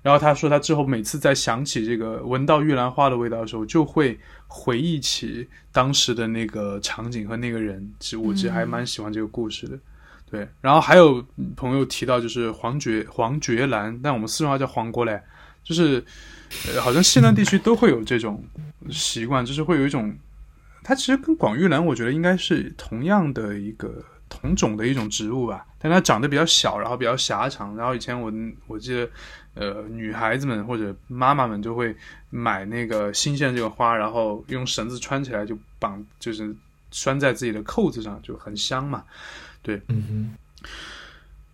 [0.00, 7.92] 然后他说他之后每次在想起这个闻到玉兰花的味道的时候，就会回忆起当时的那个场景和那个人。
[7.98, 9.76] 其实我其实还蛮喜欢这个故事的。
[10.30, 11.24] 对，然后还有
[11.56, 15.20] 朋友提到就是黄觉黄觉兰，但我们四川话叫黄果嘞，
[15.64, 16.04] 就是
[16.66, 18.44] 呃，好像西南地区都会有这种
[18.90, 20.14] 习惯，就是会有一种，
[20.82, 28.32] 它其实跟广玉兰我觉得应该是同样的一个同种的一种植物吧，但它长得比较小，然后比较狭长，然后以前我
[28.66, 29.08] 我记得
[29.54, 31.94] 呃，女孩子们或者妈妈们就会
[32.30, 36.54] 买那个新鲜这个花，然后用绳子穿起来就绑，就是
[36.90, 39.04] 拴在自己的扣子上，就很香嘛。
[39.60, 40.68] 对，嗯哼，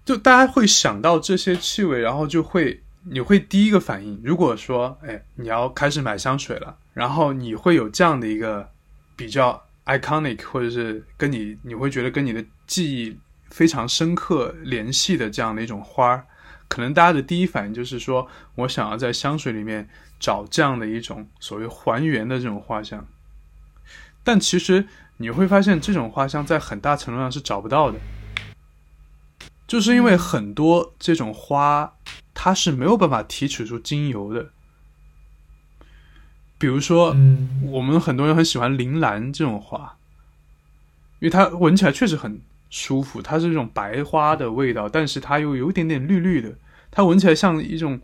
[0.04, 8.68] 就大家会想到这些气味，然后就会你会第一个反应，如果说，哎，你要开始买香水了，然后你会有这样的一个
[9.16, 13.18] 比较 iconic，或者是跟你你会觉得跟你的记忆
[13.50, 16.26] 非常深刻联系的这样的一种花儿，
[16.68, 19.88] 可能大家的第一反应就是说我想要在香水里面
[20.20, 23.06] 找这样的一种所谓还原的这种花香，
[24.22, 24.86] 但其实。
[25.20, 27.98] 你会发现，这种花香在很大程度上是找不到的，
[29.68, 31.94] 就是因为很多这种花，
[32.34, 34.48] 它是没有办法提取出精油的。
[36.58, 37.14] 比如说，
[37.70, 39.96] 我们很多人很喜欢铃兰这种花，
[41.20, 46.52] 因为它闻起来确实很舒服，它是这种白花的味道，但是它又有一点点绿绿的，
[46.90, 48.00] 它闻起来像一种。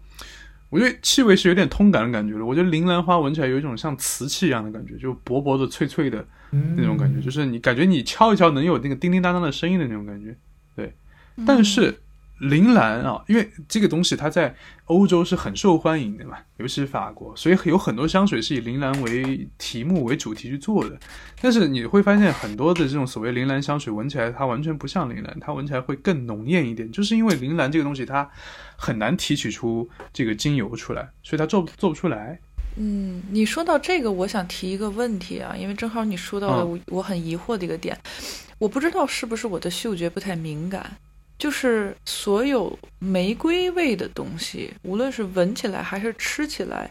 [0.70, 2.44] 我觉得气味是有点通感的感觉了。
[2.44, 6.26] 我觉得铃兰花闻起来有一种像瓷器一样的感觉，就薄薄的、脆脆的
[6.76, 10.36] 那种感觉，就是你感觉你敲一敲能有那个叮叮当当的声音的那种感觉。
[11.36, 12.00] 对，但是。
[12.40, 14.52] 铃兰啊，因为这个东西它在
[14.86, 20.98] 欧洲是很受欢迎的嘛，尤其是法国，所以有很多香水是以铃兰为题目为主题去做的。
[21.40, 28.28] 但是你会发现很多的这种所谓铃兰香水闻起来它完全不像铃兰，它闻起来会更浓艳一点，就是因为铃兰这个东西它
[28.76, 32.38] 很难提取出这个精油出来，所以它做做不出来。
[32.76, 37.96] 嗯，你说到这个，我想提一个问题啊，因为正好你说到了我我很疑惑的一个点，
[38.58, 40.96] 我不知道是不是我的嗅觉不太敏感。
[41.38, 46.90] 就是所有玫瑰味的东西，无论是闻起来还是吃起来，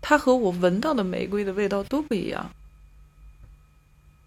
[0.00, 2.50] 它和我闻到的玫瑰的味道都不一样。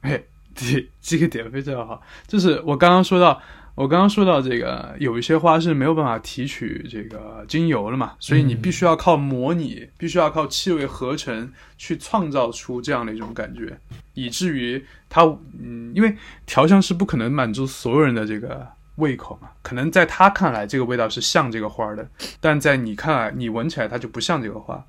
[0.02, 0.24] 哎，
[0.56, 3.42] 点这个点非常好，就是我刚刚说到。
[3.78, 13.78] 我刚刚说到这个，有一些花是没有办法提取这个精油了嘛，所以你必须要靠模拟，必须要靠气味合成去创造出这样的一种感觉，
[14.16, 15.22] 以至于它，
[15.62, 16.18] 嗯，因为
[16.48, 18.68] 调香师不可能满足所有人的这个
[18.98, 22.08] 胃口嘛，可能在他看来这个味道是像这个花的，
[22.40, 24.86] 但在你看来，你闻起来它就不像这个花。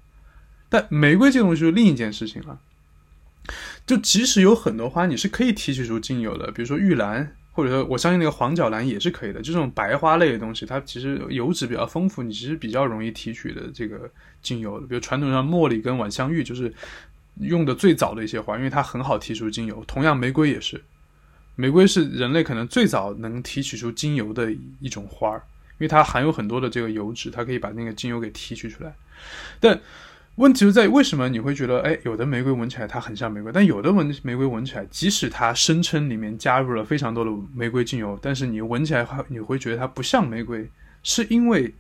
[0.69, 2.59] 但玫瑰这个东西是另一件事情了，
[3.87, 7.35] 就即使有很多花你是可以提取出精油的，比如说玉兰。
[7.51, 9.43] 或者说，我相信那个黄角兰也是可以的。
[9.43, 14.09] 就这种白花类的东西，它其实油脂比较丰富，你其实比较容易提取的这个
[14.41, 14.87] 精油的。
[14.87, 16.73] 比如传统上茉莉跟晚香玉就是
[17.41, 19.83] 用的最早的一些花，因为它很好提出精油。
[19.89, 20.81] 同样，玫瑰也是，
[21.61, 25.43] 玫瑰是人类可能最早能提取出精油的一种花儿，
[25.73, 28.95] 因为它含有很多的这个油脂，它可以把那个精油给提取出来。
[29.59, 29.81] 但
[30.37, 40.71] 问题就在于，为什么你会觉得，哎，有的玫瑰闻起来它很像玫瑰，但有的闻玫瑰闻起来，即使它声称里面加入了非常多的玫瑰精油，但是你闻起来你会觉得它不像玫瑰，
[41.03, 41.75] 是因为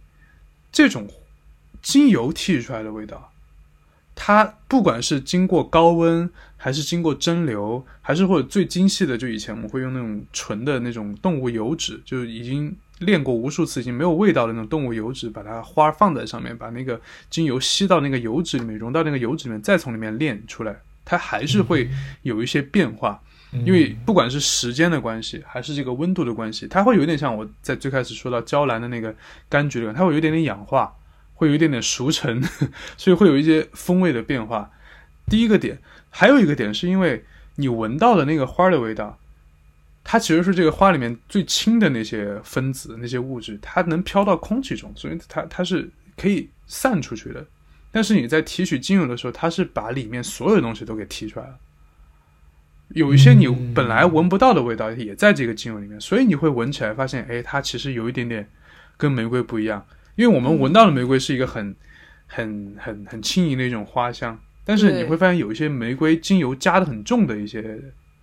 [0.73, 1.09] 这种
[1.81, 3.31] 精油提取出来的味道，
[4.17, 12.77] 它不管是经过高温，还是经过蒸馏，还是或者最精细的，就以前我们会用那种纯的那种动物油脂，就已经。
[12.99, 21.88] 炼过无数次已经没有味道的那种动物油脂，把它花放在上面，把那个精油吸到那个油脂里面，融到那个油脂里面，再从里面炼出来，它还是会
[22.23, 23.23] 有一些变化。
[23.64, 29.14] 因为不管是时间的关系，还是这个温度的关系，它会有点像我在最开始说到娇兰的那个
[29.49, 30.92] 柑橘里面，它会有一点点氧化，
[31.35, 32.42] 会有一点点熟成，
[32.99, 34.73] 所以会有一些风味的变化。
[35.31, 35.79] 第一个点，
[36.18, 39.16] 还有一个点是因为你闻到的那个花的味道。
[40.02, 47.46] 它其实是这个花里面最轻的那些分子、那些物质，它能飘到空气中，所以它它是可以散出去的。
[47.92, 51.57] 但是你在提取精油的时候，它是把里面所有的东西都给提出来了。
[52.88, 58.50] 有一些你本来闻不到的味道也在这个精油里面，所以你会闻起来发现，哎，它其实有一点点
[58.96, 59.87] 跟玫瑰不一样。
[60.16, 61.76] 因为我们闻到的玫瑰是一个很、
[62.26, 67.81] 很、很、很轻盈的一种花香，但是你会发现有一些玫瑰精油加的很重的一些。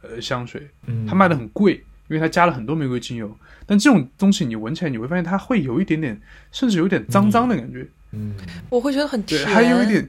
[0.08, 0.62] 呃，香水，
[1.08, 3.36] 它卖的很贵，因为它加了很多玫瑰精油。
[3.65, 7.88] 但这种东西你闻起来，你会发现它会有一点点，甚至有点脏脏的感觉。
[8.12, 8.36] 嗯，
[8.69, 10.08] 我会觉得很甜，还有一点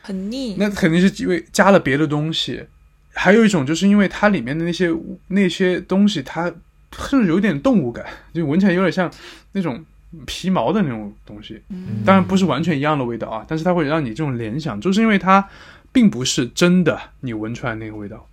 [0.00, 0.56] 很腻。
[0.58, 2.64] 那肯定是因为加了别的东西。
[3.12, 4.90] 还有一种就是因为它里面的那些
[5.26, 6.50] 那些东西，它
[6.96, 9.12] 甚至有点动物感，就闻起来有点像
[9.52, 9.84] 那种
[10.26, 11.62] 皮毛的那种东西。
[12.04, 15.48] 当然不是完全一样的味道啊，但是它会让你这种联想，就是因为它
[15.92, 18.26] 并不是真的你闻出来那个味道。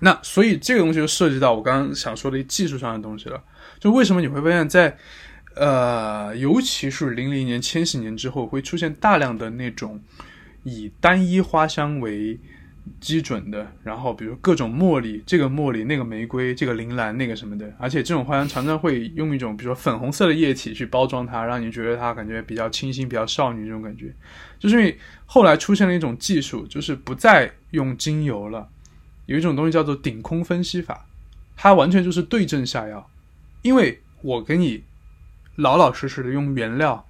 [0.00, 3.42] 那所以这个东西就涉及到我刚刚想说的技术上的东西了。
[3.78, 4.96] 就为什么你会发现，在
[5.56, 10.00] 呃，尤其是零零年、千禧年之后，会出现大量的那种
[10.62, 12.38] 以单一花香为
[13.00, 24.14] 基准的，然后比如各种茉莉，这个茉莉、那个玫瑰、这个铃兰、那个什么的，而且这种花香常常会用一种比如说粉红色的液体去包装它，让你觉得它感觉比较清新、比较少女这种感觉。
[24.58, 28.68] 就是因为后来出现了一种技术，就是不再用精油了。
[29.26, 31.06] 有一种东西叫做顶空分析法，
[31.56, 33.08] 它完全就是对症下药。
[33.62, 34.82] 因为我给你
[35.56, 37.06] 老老实实的用原料，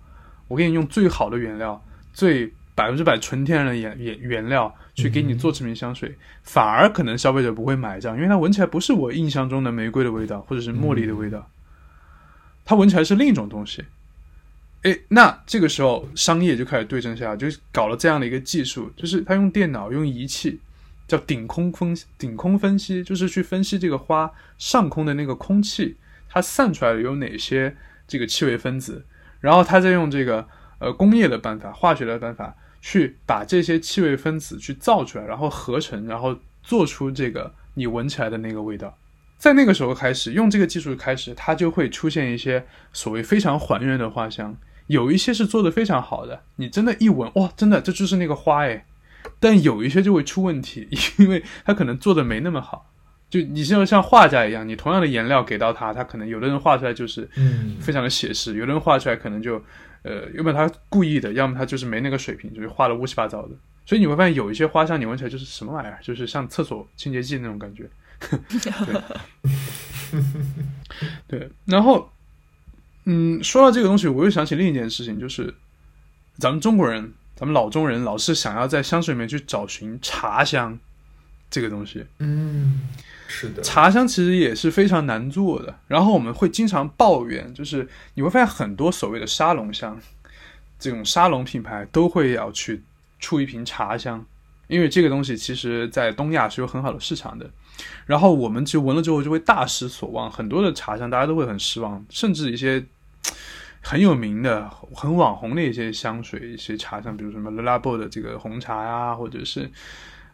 [0.49, 11.51] 我给你用最好的原料，最百分之百纯天然的原原原料去给你做这瓶香水，反而可能消费者不会买账，因为它闻起来不是我印象中的玫瑰的味道，或者是茉莉的味道，
[12.65, 13.85] 它闻起来是另一种东西。
[14.83, 20.61] 哎，那这个时候商业就开始对症下药，就搞了这样的一个技术，就是他用电脑用仪器。
[21.09, 25.97] 叫顶空分顶空分析，就是去分析这个花上空的那个空气，
[26.29, 29.05] 它散出来的有哪些这个气味分子，
[29.41, 30.47] 然后他再用这个
[30.81, 38.99] 呃工业的办法、化学的办法去把这些气味分子去造出来，然后合成，然后做出这个你闻起来的那个味道。
[39.39, 44.55] 在那个时候开始用这个技术开始，它就会出现一些所谓非常还原的花香，
[44.89, 48.85] 有一些是做的非常好的，你真的一闻哇，真的这就是那个花诶。
[49.39, 50.89] 但有一些就会出问题，
[51.19, 52.91] 因为它可能做的没那么好。
[53.31, 59.63] 就你像像画家一样，你同样的颜料给到他，他可能有的人画出来就是嗯非常的写实，有的人画出来可能就
[60.03, 63.51] 呃要么他故意的，要么他就是没那个水平，就是画的乌七八糟的。
[63.87, 67.89] 所以你会发现有一些花香你闻起来就是什么玩意儿，就是像厕所清洁剂那种感觉。
[71.27, 72.11] 对，然后
[73.05, 75.55] 嗯说到这个东西，我又想起另一件事情，就是
[76.39, 77.13] 咱们中国人。
[77.37, 80.79] 咱们老中人老是想要在香水里面去找寻茶香
[81.51, 82.81] 这个东西，嗯，
[83.27, 85.75] 是的，茶香其实也是非常难做的。
[85.89, 90.01] 然后我们会经常抱怨，就是你会发现很多所谓的沙龙香，
[90.79, 92.83] 这种沙龙品牌都会要去
[93.19, 94.25] 出一瓶茶香，
[94.69, 97.51] 因为这个东西其实在东亚是有很好的市场的。
[98.07, 102.85] 然后我们其实闻了之后就会大失所望，很多的茶香大家都会很失望，甚至一些
[103.81, 109.71] 很有名的、很网红的一些香水、一些茶香，比如什么 Le Labo 的这个红茶呀，或者是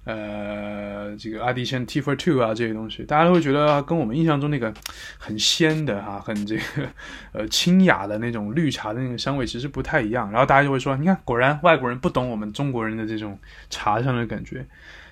[0.06, 4.72] 呃这个阿迪仙 T for Two 啊这些东西，大家都会觉得跟我们印象中那个
[5.18, 6.62] 很鲜的哈、很这个
[7.32, 10.30] 呃清雅的那种绿茶的那个香味其实不太一样。
[10.30, 13.36] 然后大家就会说，你看，果然外国人不懂我们中国人的这种
[13.68, 14.64] 茶香的感觉。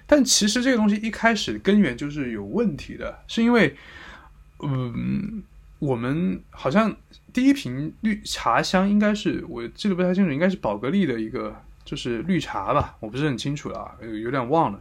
[0.07, 3.75] 但其实这个东西一开始根源就是有问题的，是因为，
[4.63, 5.43] 嗯，
[5.79, 6.95] 我们好像
[7.33, 14.81] 第一瓶绿茶香应该是我记得不太清楚，应该是宝格丽的一个就是绿茶吧，我不是很清楚了，有有点忘了。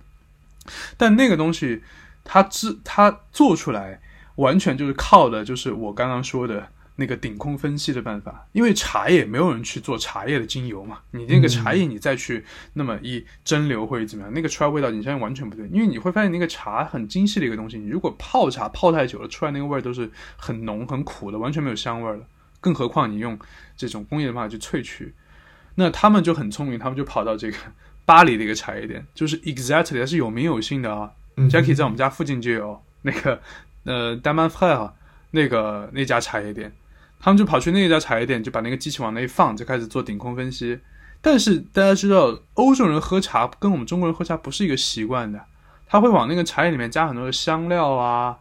[0.98, 1.82] 但那个东西
[2.24, 4.00] 它制它做出来
[4.36, 6.70] 完全就是靠的，就是我刚刚说的。
[6.96, 22.24] 那个顶空分析的办法，因为茶叶没有人去做茶叶的精油嘛，你那个茶叶你再去那么一蒸馏或者怎么样，那个出来味道你相信完全不对，因为你会发现那个茶很精细的一个东西，你如果泡茶泡太久了，出来那个味儿都是很浓很苦的，完全没有香味儿了。
[22.62, 23.40] 更何况你用
[23.76, 25.12] 这种工业的方法去萃取，
[25.76, 27.58] 那他们就很聪明，他们就跑到这个
[28.06, 33.40] 巴黎的一个茶叶店，就是 exactly 它是有名有姓的啊，Jackie 在我们家附近就有那个
[33.86, 34.94] 呃 d a m a n f r e
[35.32, 36.72] 那个那家茶叶店。
[37.20, 40.78] 他们就跑去那家茶叶店，就把那个机器往那一放，就开始做顶空分析。
[41.22, 45.42] 但是大家知道，欧洲人喝茶跟我们中国人喝茶不是一个习惯的，
[45.88, 48.38] 他会往那个茶叶里面加很多的香料啊，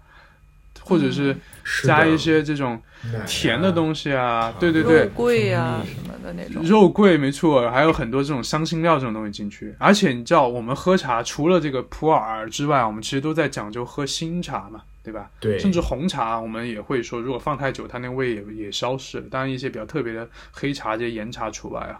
[0.84, 1.36] 或者是
[1.84, 2.80] 加一些这种
[3.26, 6.62] 甜的东西啊，对对对，肉桂啊什么的那种。
[6.62, 9.74] 肉桂没错，还有很多这种香辛料这种东西进去。
[9.78, 14.82] 而且你知道，我们喝茶除了这个普洱之外，我们其实都在讲究喝新茶嘛。
[15.04, 15.28] 对吧？
[15.40, 19.24] 对，甚至红茶，我们也会说，如果放太久，它那味也也消失了。
[19.28, 21.98] 当然，一些比较特别的黑茶、这些岩茶除外啊。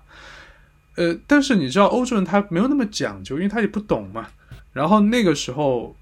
[0.94, 4.28] 呃，但是你知道，欧洲人他没有那么讲究，因为他也不懂嘛。
[4.72, 5.96] 然后那个时候，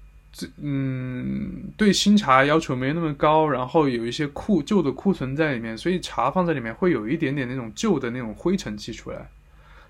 [0.61, 9.29] 嗯，对新茶要求没那么高，然后有一些库旧的库存在里面，所以茶放在里面会有一点点那种旧的那种灰尘气出来。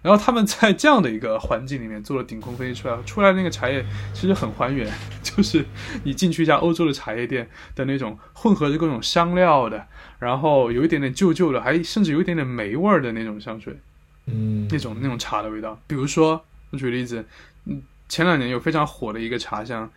[0.01, 4.91] 然后他们在这样的一个环境里面做了顶空分析出来，出来那个茶叶其实很还原，
[5.21, 5.63] 就是
[6.03, 9.85] 你进去一家欧洲的茶叶店的那种混合着各种香料的，
[10.17, 13.79] 然后有一点点旧旧的，还甚至有一点点霉味儿的那种香水，
[14.25, 15.79] 嗯，那种那种茶的味道。
[15.85, 17.23] 比如说，我举例子，
[17.65, 19.87] 嗯，前两年有非常火的一个茶香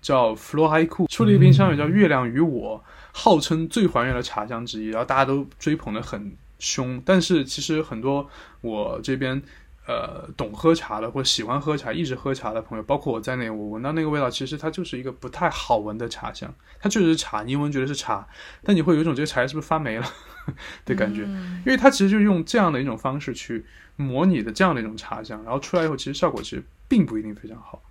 [0.00, 2.82] 叫 Flo Hai Ku，出了一瓶香水叫月亮与我，
[3.12, 6.36] 号称最还原的茶香之一，然后大家都追捧的很。
[6.62, 8.28] 凶，但是其实很多
[8.60, 9.40] 我这边
[9.86, 16.54] 呃懂喝茶的或者喜欢喝茶、一直喝茶的朋友，包括我在内，我闻到那个味道，其实它就是一个不太好闻的茶香。
[16.78, 18.28] 它确实是茶，你闻觉得是茶，
[18.62, 20.06] 但你会有一种这个茶叶是不是发霉了
[20.84, 23.64] 的感觉，因为它其实就用这样的一种方式去
[23.96, 27.82] 模拟的这样的一种茶香，然后出来以后，其实效果其实并不一定非常好。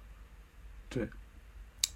[0.89, 1.09] 对，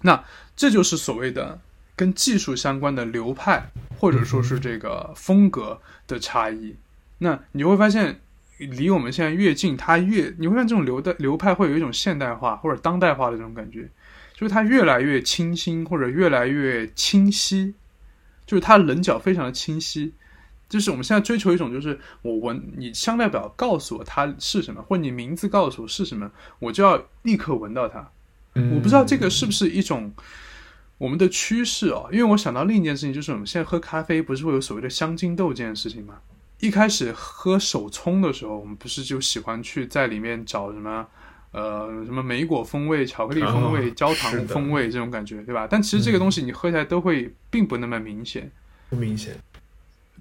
[0.04, 0.24] 那
[0.54, 1.60] 这就是所谓的。
[1.96, 6.74] 跟技术相关的流派，或者说是这个风格的差异，
[7.18, 8.20] 那你会发现，
[8.58, 13.88] 离我们现在越近，它越你会发现这种流的流派会有一种现代化或者当代化的这种感觉，
[14.34, 17.74] 就是它越来越清新或者越来越清晰，
[18.44, 20.12] 就是它棱角非常的清晰，
[20.68, 26.28] 就是我们现在追求一种，就是我闻你香料表告诉我它是什么，或你名字告诉我是什么，
[26.58, 28.10] 我就要立刻闻到它。
[28.54, 30.12] 我不知道这个是不是一种。
[30.96, 36.14] 我们的趋势哦，因为我想到另一件事情，就是我们现在喝咖啡不是会有所谓的香精豆这件事情吗？
[36.60, 41.04] 一开始喝手冲的时候，我们不是就喜欢去在里面找什么，
[41.50, 45.66] 呃，什么莓果风味、巧克力风味、焦糖风味这种感觉，对吧？
[45.68, 48.48] 但其实这个东西你喝起来都会并不那么明显，
[48.88, 49.36] 不明显。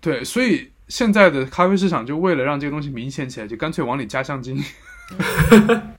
[0.01, 4.61] 对，所以现在的咖啡市场就为了让这个东西明显起来，就干脆往里加香精。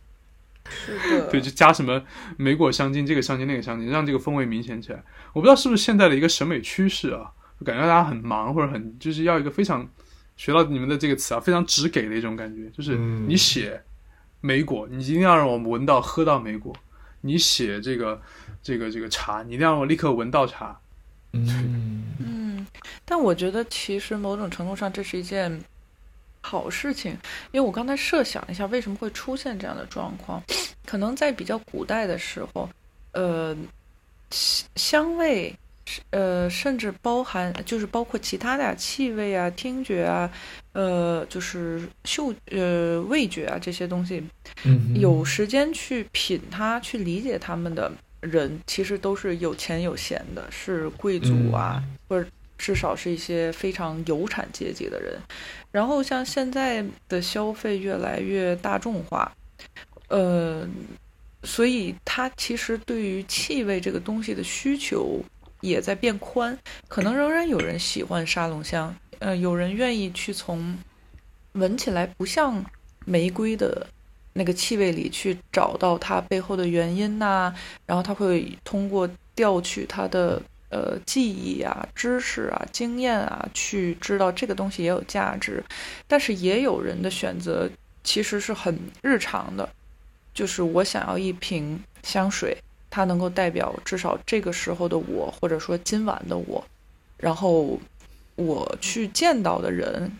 [0.68, 2.02] 是的，对，就加什么
[2.36, 5.04] 莓果香精，这个香精那个香精，让这个风味明显起来。
[5.32, 7.30] 我不知道是不是现在的一个审美趋势啊，
[7.64, 9.86] 感觉大家很忙或者很就是要一个非常
[10.36, 13.82] 学到你们的这个词啊，非常直给的一种感觉，就是你写
[14.40, 16.72] 莓果，你一定要让我闻到喝到莓果；
[17.20, 18.20] 你写这个
[18.62, 20.80] 这个这个茶，你一定要让我立刻闻到茶。
[21.32, 22.66] 嗯嗯，
[23.04, 25.62] 但我觉得其实某种程度上这是一件。
[26.46, 27.12] 好事情，
[27.52, 30.42] 因为我刚才设想一下，为什么会出现这样的状况？
[30.84, 32.68] 可能在比较古代的时候，
[33.12, 33.56] 呃，
[34.76, 35.54] 香味，
[36.10, 40.30] 呃，甚至包含就是包括其他的气味啊、听觉啊，
[40.74, 44.22] 呃，就是嗅呃味觉啊这些东西，
[44.94, 47.90] 有时间去品它、去理解他们的
[48.20, 52.28] 人，其实都是有钱有闲的，是贵族啊，或者。
[52.64, 55.20] 至少是一些非常有产阶级的人，
[55.70, 59.30] 然后像现在的消费越来越大众化，
[60.08, 60.66] 呃，
[61.42, 65.22] 所以它其实对于气味这个东西的需求
[65.60, 66.58] 也在变宽，
[66.88, 70.78] 可能仍然有人喜欢沙龙香，呃，有人愿意去从
[71.52, 72.64] 闻起来不像
[73.04, 73.86] 玫瑰的
[74.32, 77.54] 那个气味里去找到它背后的原因呐，
[77.84, 80.40] 然后他会通过调取它的
[80.70, 85.62] 呃记忆啊、知识啊、经验啊，去知道这个东西也有价值，
[86.06, 87.68] 但是也有人的选择
[88.02, 89.68] 其实是很日常的。
[90.32, 92.56] 就是我想要一瓶香水，
[92.90, 96.64] 它能够代表至少这个时候的我，或者说今晚的我。
[97.16, 97.78] 然后
[98.34, 100.10] 我去见到的人，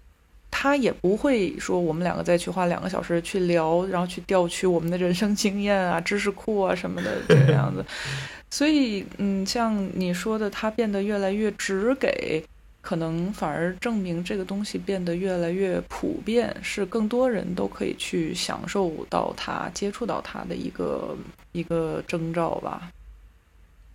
[0.57, 7.84] 他也不会说我们两个再去花两个小时去聊，然后去调取我们的人生经验啊、知识库啊什么的这个样子。
[8.50, 12.44] 所以，嗯，像你说的，他变得越来越只给。
[12.80, 21.16] 可能反而证明这个东西变得越来越普遍，是更多人都可以去享受到它、接触到它的一个
[21.52, 22.90] 一个征兆吧。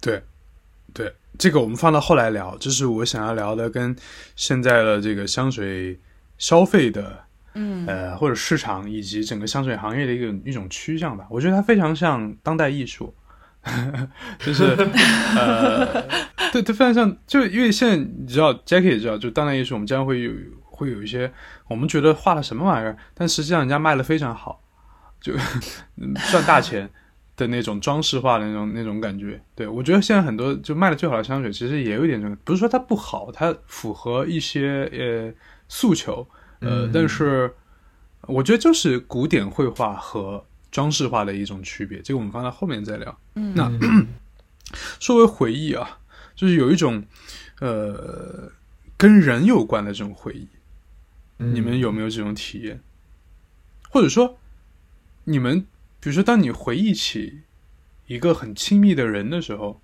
[0.02, 0.20] 对，
[0.92, 3.96] 对，这个我们放到后来聊，这是我想要聊的，跟
[4.36, 5.96] 现在的这个香水
[6.40, 7.24] 消费的，
[7.54, 11.28] 嗯，呃，或者市场以及整个香水行业的一个一种趋向吧。
[11.30, 13.14] 我觉得它非常像当代艺术。
[14.40, 14.64] 就是
[15.36, 16.02] 呃，
[16.54, 20.32] 对，它非常像，就因为现在你知道，Jackie 也知道，就当代艺术，我们经常会有
[20.64, 21.30] 会有一些
[21.68, 24.62] 我们觉得画了什么玩意儿，但实际上人家卖的非常好，
[25.20, 25.34] 就
[26.32, 26.90] 赚大钱
[27.36, 29.40] 的那种装饰化的那种那种感觉。
[29.54, 35.34] 对我觉得现在很多就卖的最好的香水，其实也有一点这个，不是说它不好，它符合一些呃
[35.70, 36.28] 诉求，
[36.60, 37.56] 呃，但是
[38.24, 40.46] 我觉得就是古典绘画和。
[40.72, 43.20] 装饰画的一种区别，这个我们放在后面再聊。
[43.34, 43.72] 嗯，那
[45.02, 45.98] 说回回忆啊，
[46.36, 47.04] 就是有一种
[47.60, 48.52] 呃
[48.96, 50.48] 跟人有关的这种回忆，
[51.38, 52.80] 你们有没有这种体验？
[53.90, 54.38] 或者说，
[55.24, 55.62] 你们
[56.00, 57.42] 比如说，当你回忆起
[58.06, 59.82] 一个很亲密的人的时候，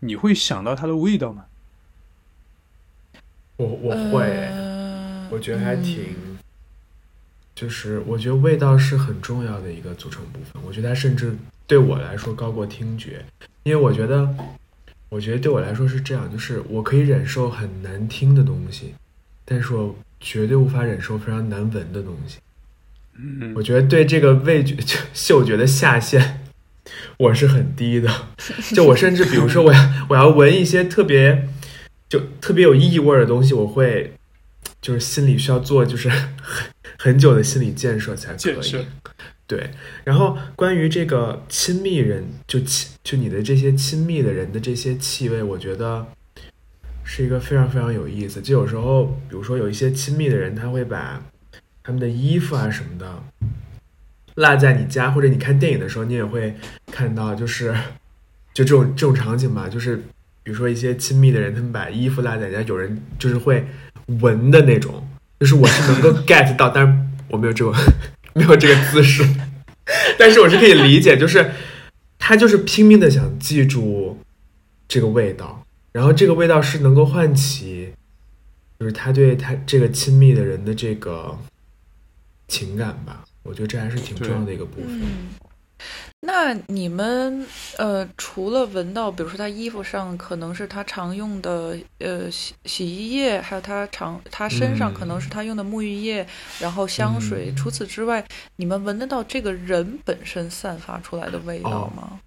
[0.00, 1.46] 你会想到他的味道吗？
[3.56, 4.50] 我我会，
[5.30, 6.04] 我觉得还挺。
[7.54, 11.34] 就是我觉得味道是很重要的一个组成部分，我觉得它甚至
[11.66, 13.24] 对我来说高过听觉，
[13.62, 14.28] 因为我觉得，
[15.08, 18.92] 我觉得对我来说是这样，就是我可以忍受很难听的东西，
[19.46, 22.36] 但是我绝对无法忍受非常难闻的东西。
[23.18, 24.76] 嗯，我觉得对这个味觉、
[25.14, 26.40] 嗅觉的下限，
[27.16, 28.10] 我是很低的。
[28.76, 31.48] 就我甚至比如说，我要我要闻一些特别
[32.10, 34.12] 就特别有异味的东西，我会
[34.80, 36.10] 就是心理需要做就是。
[36.98, 38.86] 很久的心理建设才可以，
[39.46, 39.68] 对。
[40.02, 46.06] 然后关于这个亲密人，就亲就你的这些亲密的人的这些气味，我觉得
[47.04, 48.40] 是一个非常非常有意思。
[48.40, 51.22] 就有时候，比如说有一些亲密的人，他会把
[51.82, 53.22] 他们的衣服啊什么的
[54.36, 56.56] 落在你家，或者你看电影的时候，你也会
[56.90, 57.76] 看到，就是
[58.54, 59.68] 就这种这种场景吧。
[59.68, 59.96] 就是
[60.42, 63.66] 比如说一些亲密的人，他们把衣服落在家，有人就是会
[64.06, 65.02] 闻的那种。
[65.38, 66.98] 就是我是能够 get 到，但是
[67.28, 67.70] 我没有这个
[68.32, 69.22] 没有这个姿势，
[70.18, 71.50] 但是我是可以理解，就是
[72.18, 74.18] 他就是拼命的想记住
[74.88, 77.92] 这个味道，然后这个味道是能够唤起，
[78.80, 81.38] 就是他对他这个亲密的人的这个
[82.48, 85.02] 情感吧，我觉得这还是挺重要的一个部分。
[86.20, 87.46] 那你们
[87.78, 96.26] 呃，除了闻到，比如说他衣服上可能是他常用的呃洗洗衣液，还有他常他身上可能是他用的沐浴液，
[96.58, 97.52] 然后香水。
[97.54, 102.20] 除此之外，你们闻得到这个人本身散发出来的味道吗？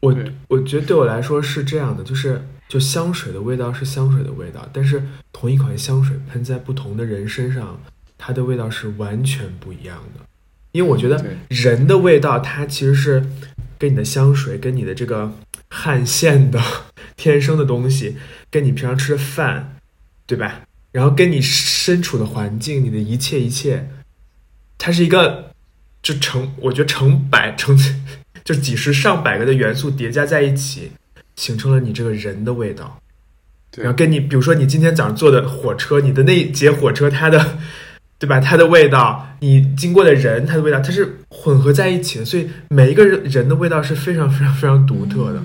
[0.00, 0.14] 我
[0.48, 5.02] 我觉得对我来说是这样的，就是就香水的味道是香水的味道，但是
[5.32, 7.80] 同一款香水喷在不同的人身上，
[8.16, 10.20] 它的味道是完全不一样的。
[10.76, 13.24] 因为我觉得人的味道，它其实是
[13.78, 15.32] 跟你的香水、跟你的这个
[15.70, 16.60] 汗腺的
[17.16, 18.18] 天生的东西，
[18.50, 19.78] 跟你平常吃的饭，
[20.26, 20.60] 对吧？
[20.92, 23.88] 然后跟你身处的环境，你的一切一切，
[24.76, 25.50] 它是一个
[26.02, 27.74] 就成，我觉得成百成
[28.44, 30.90] 就几十上百个的元素叠加在一起，
[31.36, 33.00] 形成了你这个人的味道。
[33.76, 37.58] 然后跟你，比如说你今天早上坐的火车，你的那一节火车，它的。
[38.18, 38.40] 对吧？
[38.40, 45.42] 它的味道，你经过的人，它的味道，它是混合在一起的，所以每一个人人的味道是非常非常非常独特的。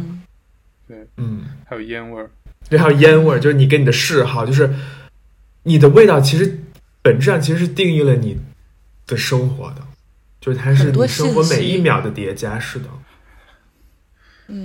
[0.88, 2.32] 对，嗯，还有烟味儿，
[2.70, 4.74] 对，还有烟味儿，就是你跟你的嗜好，就是
[5.64, 6.60] 你的味道，其实
[7.02, 8.38] 本质上其实是定义了你
[9.06, 9.82] 的生活的，
[10.40, 12.86] 就是它是你生活每一秒的叠加，是的。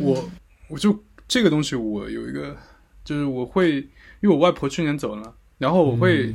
[0.00, 0.30] 我
[0.68, 2.56] 我就这个东西，我有一个，
[3.04, 3.78] 就是我会，
[4.20, 6.32] 因为我外婆去年走了，然后我会。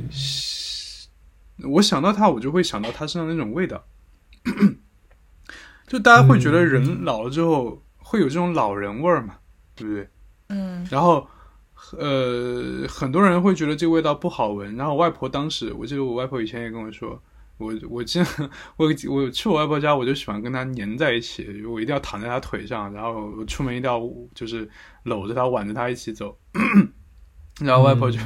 [1.64, 3.84] 我想到他，我就会想到他身上那种味道，
[5.86, 9.36] 就大家会觉得人老了之后会有这种老人味儿嘛，
[9.74, 10.08] 对不对？
[10.48, 10.86] 嗯。
[10.90, 11.26] 然后，
[11.98, 14.74] 呃，很多人会觉得这个味道不好闻。
[14.76, 17.20] 然后外婆当时，我记得我外婆以前也跟我说，
[17.58, 18.26] 我我记得
[18.76, 24.00] 我我去我外婆家，我就喜欢跟她粘在一起，我一定要躺在她腿上，然后出门一定要
[24.34, 24.68] 就是
[25.04, 26.36] 搂着她挽着她一起走。
[27.60, 28.18] 然后外婆就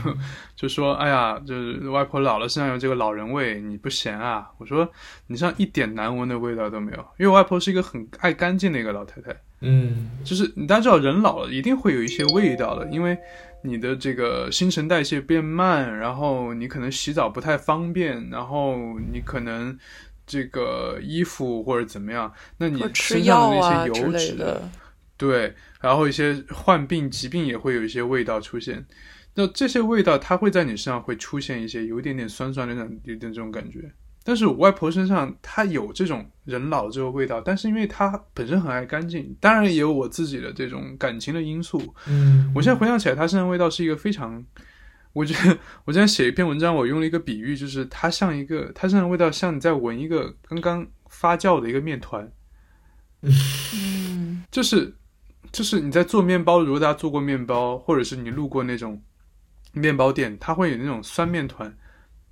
[0.54, 4.88] 就说：“哎呀，就是外婆老了，身上有这个老人味，你不嫌啊？”我说
[5.26, 9.36] ：“你身上一点难闻的味道都没有，因为外婆是一个很爱干净的一个老太太。
[9.60, 13.18] 嗯，就是你大家知道，人老了一定会有一些味道的，因为
[13.62, 19.76] 你的这个新陈代谢变慢，然后你可能洗澡不太方便，然后你可能
[20.24, 24.60] 这个衣服或者怎么样，那你身上的那些油脂，
[25.16, 28.86] 对，然后一些患病疾病也会有一些味道出现。”
[29.38, 33.92] 那这些味道，它会在你身上会出现一些有一点点酸酸的那种，有点这种感觉。
[34.24, 41.94] 但是我外婆身上她有这种人老这个味道，但是因为她本身很爱干净，当然也有我自己的这种感情的因素。
[42.08, 44.42] 嗯，我现在回想起来，她身上味道是一个非常，
[45.12, 52.32] 我觉得我之前写一篇文章，我用了一个比喻，就是它像一个，它身上味道像你在闻一个刚刚发酵的一个面团。
[53.20, 54.96] 嗯，就是
[55.52, 58.98] 就是你在做面包，如果大家做过面包，或者是你路过那种。
[59.80, 61.76] 面包店它会有那种酸面团，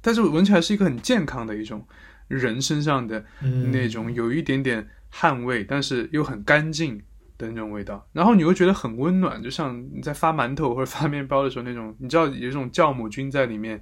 [0.01, 1.87] 但是闻起来是一个很健康的一种
[2.29, 3.25] 人身上的
[3.73, 7.03] 那种有一点点汗味，但是又很干净
[7.39, 8.07] 的那种味道。
[8.13, 13.81] 然后你会觉得很温暖，就像你在发馒头或者发面包的时候那种，你知道有一种酵母菌在里面，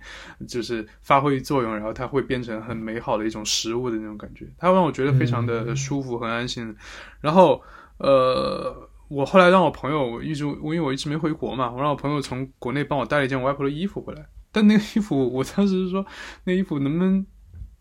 [0.48, 6.74] 就是发挥作用，然后它会变成很美好的一种食物的那种感觉，它让我觉得非常的舒服很安心。
[7.20, 7.62] 然后
[7.98, 8.88] 呃。
[9.12, 14.24] 我后来让我朋友我一直，因为我一直没回国嘛，我让我朋友从国内帮我带了一件我外婆的衣服回来。
[14.50, 16.04] 但那个衣服，我当时是说，
[16.44, 17.24] 那衣服能不能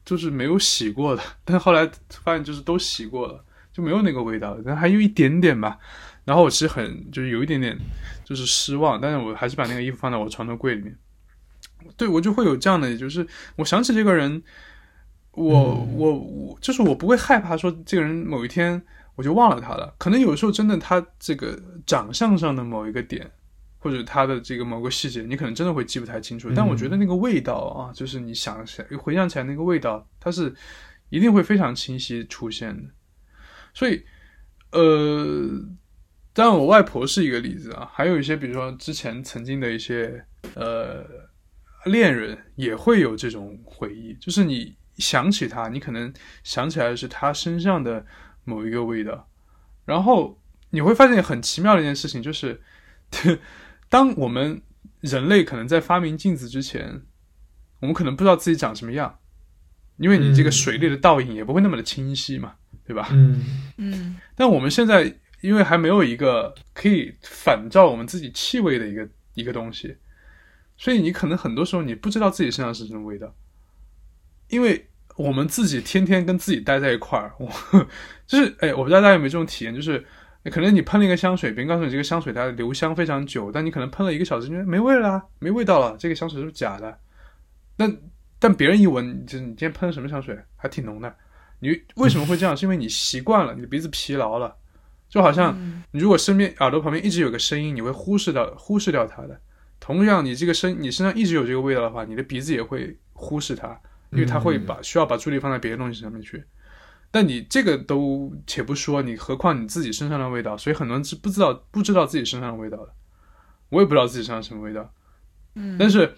[0.04, 1.24] 就是没有洗过的？
[1.46, 5.80] 但后来发现就是都洗过了，就没有那个味道，但还有一点点吧。
[6.26, 7.78] 然后我其实很就是有一点点
[8.26, 10.94] 就是失望，但是我还是把那个衣服放在我床头柜里面。
[11.96, 13.26] 对我就会有这样的，就是
[13.56, 14.44] 我想起这个人，
[15.32, 18.84] 我我我就是我不会害怕说这个人某一天。
[19.16, 23.30] 我就忘了他了，可能有时候真的他这个长相上的某一个点，
[23.78, 26.50] 或者他的这个某个细节，你可能真的会记不太清楚。
[26.56, 30.52] 但我觉得那个味道啊，就是你想起来回想起来那个味道，它是
[31.10, 32.90] 一定会非常清晰出现的。
[33.74, 34.04] 所以，
[34.72, 35.62] 呃，
[36.34, 41.06] 当然我外婆是一个例子啊，还有一些比如说之前曾经的一些呃
[41.86, 46.12] 恋人也会有这种回忆，就是你想起他，你可能
[46.44, 48.04] 想起来的是他身上的。
[48.52, 49.30] 某一个味道，
[49.86, 50.38] 然后
[50.72, 52.60] 你会发现很奇妙的一件事情，就是，
[53.88, 54.62] 当我们
[55.00, 57.04] 人类可能在发明镜子之前，
[57.80, 59.20] 我们可能不知道自己长什么样，
[59.96, 63.08] 因为你这个水里的倒影也不会那么的清晰嘛，对吧？
[63.14, 63.44] 嗯
[63.78, 64.18] 嗯。
[64.36, 69.96] 但我们现在因为还没有一个可以反照我们自己气味的一个一个东西，
[70.76, 73.34] 所以你可能很多时候你不知道自己身上是什么味道，
[74.50, 74.88] 因为。
[75.18, 77.50] 我们自己天天跟自己待在一块儿， 我
[78.26, 80.04] 就是哎，我不知道大家有没有这种体验，就是
[80.46, 86.98] 可能你喷了一个香水，别人告诉你这个香水它留香非常久，但你可能喷了一个小时，觉得没味了，没味道了，这个香水是不是假的？
[87.78, 87.98] 但
[88.40, 91.16] 但别人一闻，就是你今天喷的什么香水，还挺浓的。
[91.60, 92.58] 你为什么会这样？
[92.58, 94.56] 是因为你习惯了，你的鼻子疲劳了，
[95.10, 95.56] 就好像
[95.92, 99.40] 你如果身边耳朵旁边一直有个声音，你会忽视掉忽视掉它的。
[99.80, 103.80] 同样，你这个身你身上一直有这个味道的话，你的鼻子也会忽视它。
[104.12, 106.44] 因为他会把需要把注意力放在别的东西上面去，
[107.10, 112.94] 但你这个都且不说，你何况你自己身上的味道，所以很多人是不知道不知道自己身上的味道的。
[113.70, 114.94] 我也不知道自己身上什么味道，
[115.56, 116.14] 嗯，但是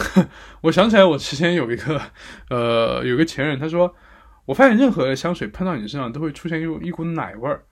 [0.62, 2.00] 我想起来，我之前有一个
[2.48, 3.94] 呃，有个前任，他说，
[4.46, 7.62] 我发现任何的香水喷到你身上都会出现一一股奶味儿，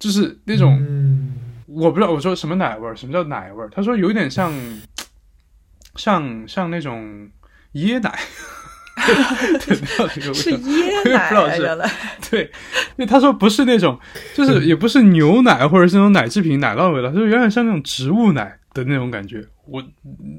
[0.00, 1.32] 就是那种
[1.66, 3.68] 我不知道我说什么奶味儿，什么叫奶味儿？
[3.70, 4.52] 他说有点像
[5.94, 7.30] 像像那种
[7.74, 8.18] 椰奶。
[10.32, 11.90] 是椰奶，原 来
[12.30, 13.98] 对，因为他说不是那种，
[14.34, 19.44] 就是 也不是牛奶或者是那种奶制品奶酪味道，就是有点像那种植物奶的那种感觉。
[19.66, 19.82] 我，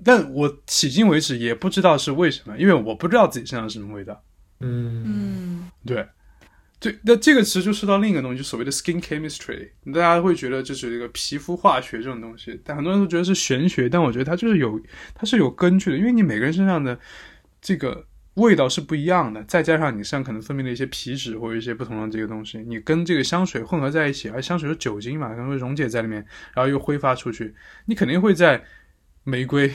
[0.04, 4.24] 但我迄今为止也不知道是为什么，因为我不知道自己身上是什么味道。
[4.62, 6.08] 嗯嗯，对，
[6.80, 14.80] 对，那这个其实就说到另一个东西，就所谓的 skin chemistry，大家会觉得就是这个皮肤化学这种东西，但很多人都觉得是玄学，但我觉得它就是有，
[15.14, 16.98] 它是有根据的，因为你每个人身上的
[17.62, 18.06] 这个。
[18.36, 27.56] 味道是不一样的，再加上你身上可能分泌的一些皮脂或者一些不同的这个东西，你跟这个香水混合在一起，而香水有酒精嘛，可能会溶解在里面，然后又挥发出去，
[27.86, 28.64] 你肯定会在
[29.24, 29.74] 玫瑰，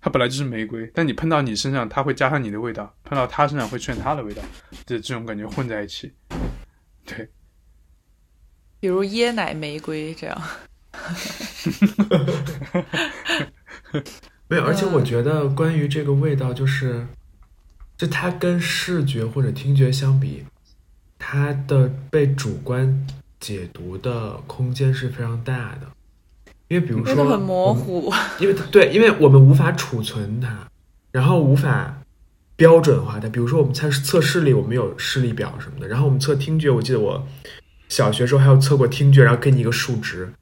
[0.00, 4.42] 它本来就是玫瑰，但你喷到你身上，它会加上你的味道，喷到它身上会出现它的味道，
[4.84, 6.12] 这这种感觉混在一起，
[7.04, 7.28] 对，
[8.80, 10.42] 比如椰奶玫瑰这样。
[14.48, 17.06] 没有，而且我觉得关于这个味道，就是
[17.96, 20.44] 就它跟视觉或者听觉相比，
[21.18, 23.06] 它的被主观
[23.40, 25.88] 解读的空间是非常大的。
[26.68, 30.66] 因为比如说很模糊，因为对，因为我们无法储存它，
[31.12, 32.02] 然后无法
[32.56, 33.28] 标准化它。
[33.28, 37.24] 比如说我们测测视力，我们有视力表什么的，然后我们测听觉，我记得我
[37.88, 40.32] 小学时候还有测过听觉，然后给你一个数值。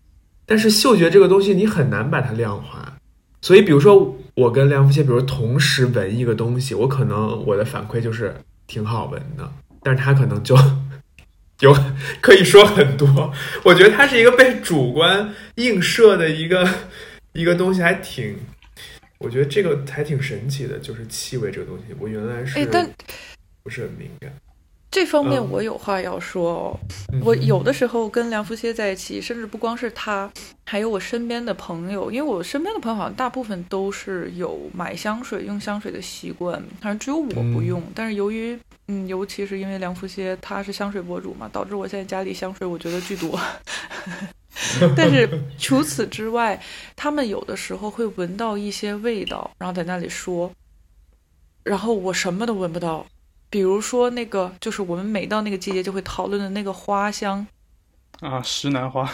[0.47, 2.97] 但是嗅觉这个东西，你很难把它量化。
[3.43, 8.35] 所以，比如说我跟梁福谢，比如同时闻一个东西，我可能我的反馈就是
[8.67, 10.57] 挺好闻的，但是他可能就
[11.61, 11.73] 有
[12.21, 13.33] 可以说很多。
[13.65, 16.69] 我觉得它是一个被主观映射的一个
[17.33, 18.37] 一个东西，还挺，
[19.19, 22.59] 我觉得这个还挺神奇的，就是气味这个东西，我原来是
[23.63, 24.33] 不是很敏感。
[24.95, 26.79] 这方面我有话要说哦，
[27.25, 30.31] 我有的时候跟梁福歇在一起，甚至不光是他，
[30.65, 37.83] 还有我身边的朋友，因为我身边的朋友好像大部分都是有买香水、用香水的习惯，好像只有我不用。
[37.93, 43.37] 但是由于，嗯，尤其是因为梁福歇他是香水博主嘛，导致我现在家里香水我觉得巨多。
[44.97, 45.29] 但是
[45.59, 46.63] 除此之外，
[46.95, 50.53] 他们有的时候会闻到一些味道，然后在那里说，
[51.65, 53.05] 然后我什么都闻不到。
[53.55, 57.47] 比如说那个，就是我们每到那个季节就会讨论的那个花香
[58.19, 59.09] 啊，石楠花。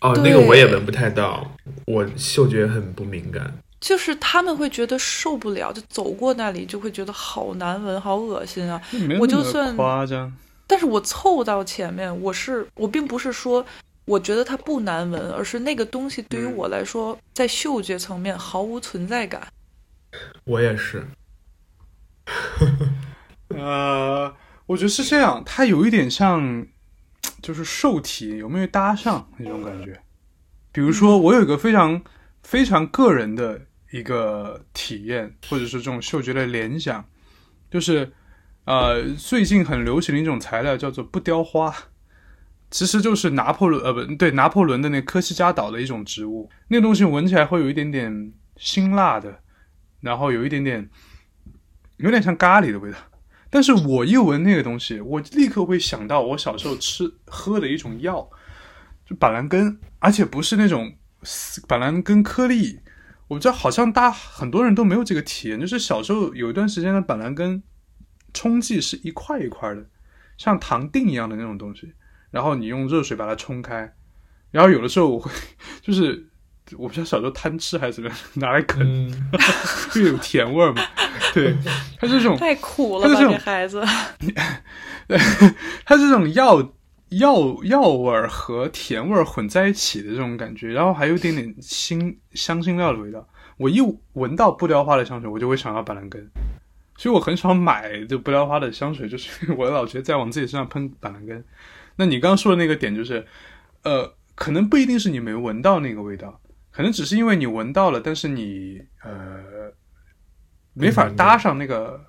[0.00, 1.44] 哦，那个我也闻不太到，
[1.86, 3.52] 我嗅觉很不敏感。
[3.80, 8.80] 就是他们会觉得受不了，就走过那里就会觉得好难闻，好恶心啊！
[9.18, 10.32] 我就算夸张，
[10.68, 13.66] 但是我凑到前面，我是我并不是说
[14.04, 19.48] 我觉得它不难闻，而是那个东西对于我来说，在嗅觉层面毫无存在感。
[20.44, 21.04] 我也是。
[23.56, 24.34] 呃，
[24.66, 26.66] 我觉得是这样，它有一点像，
[27.42, 30.00] 就是受体有没有搭上那种感觉。
[30.72, 32.02] 比如说，我有一个非常
[32.42, 33.60] 非常个人的
[33.92, 37.04] 一个体验，或者是这种嗅觉的联想，
[37.70, 38.12] 就是
[38.64, 41.72] 呃，最近很流行的一种材料叫做不雕花，
[42.70, 49.40] 其实就是拿破仑呃不对拿破仑的那科西嘉岛的一种植物，那个东西闻起来会有一点点辛辣的，
[50.00, 50.90] 然后有一点点
[51.98, 52.98] 有点像咖喱的味道。
[53.54, 58.28] 但是我一闻那个东西，我立刻会想到我小时候吃喝的一种药，
[59.08, 60.92] 就板蓝根，而且不是那种
[61.68, 62.80] 板蓝根颗粒。
[63.28, 67.62] 我知道好像大很多人都没有这个体验，就是小时候有一段时间的板蓝根
[68.32, 69.86] 冲剂是一块一块的，
[70.36, 71.92] 像糖锭一样的那种东西，
[72.32, 73.94] 然后你用热水把它冲开，
[74.50, 75.30] 然后有的时候我会
[75.80, 76.28] 就是。
[76.78, 78.80] 我不知道小时候贪吃还是怎么样，拿来啃，
[79.92, 80.82] 就有甜味儿嘛。
[81.34, 81.54] 对，
[81.98, 83.82] 它这种太苦了吧，这孩子。
[85.08, 85.18] 对，
[85.84, 86.60] 它这种药
[87.10, 93.28] 药药味儿和甜味儿混在一起的这种感觉，然后还有一点点辛香辛料的味道。
[93.56, 93.80] 我一
[94.12, 96.24] 闻到不雕花的香水，我就会想到板蓝根，
[96.96, 101.44] 所以我很少买这不雕花的香水，就是我老觉得在往自己身上喷板蓝根。
[101.96, 103.24] 那你刚刚说的那个点就是，
[103.82, 106.40] 呃，可能不一定是你没闻到那个味道。
[106.72, 109.70] 可能只是因为你闻到了，但是你呃
[110.74, 112.04] 没法搭上那个，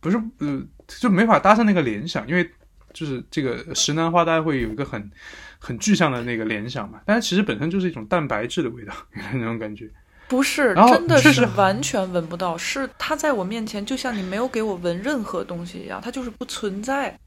[0.00, 2.48] 不是呃就没法搭上那个联想，因为
[2.92, 5.10] 就是这个石楠花，大家会有一个很
[5.58, 7.00] 很具象的那个联想嘛。
[7.06, 8.92] 但是其实本身就是一种蛋白质的味道，
[9.32, 9.88] 那种感觉。
[10.28, 17.18] 不是，真的是完全闻不到，是它在我面前，就像你没有给我闻任何东西一样，它就是不存在。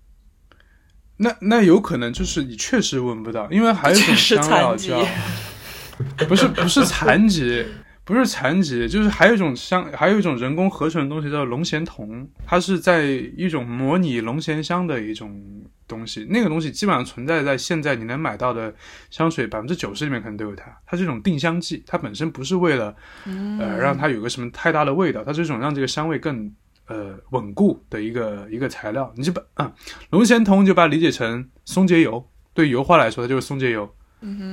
[1.17, 4.99] 那那有可能就是你确实闻不到，因为还有一种 香料叫。
[6.27, 7.63] 不是不是残疾，
[8.05, 13.05] 不是残疾，就是还有一种香，还有一种人工合成的东西叫龙涎酮，它是在
[13.37, 15.41] 一种模拟龙涎香的一种
[15.87, 18.73] 东西，那个东西基本上存在在现在你能买到的
[19.09, 22.93] 香水百分之九十里面可能都有它，它是一种定香剂，它本身不是为了
[23.25, 26.53] 呃让它有个什么太大的味道，它是一种让这个香味更
[26.87, 29.73] 呃稳固的一个一个材料，你就把啊
[30.09, 33.89] 龙涎酮就把它理解成松节油，对油画来说它就是松节油。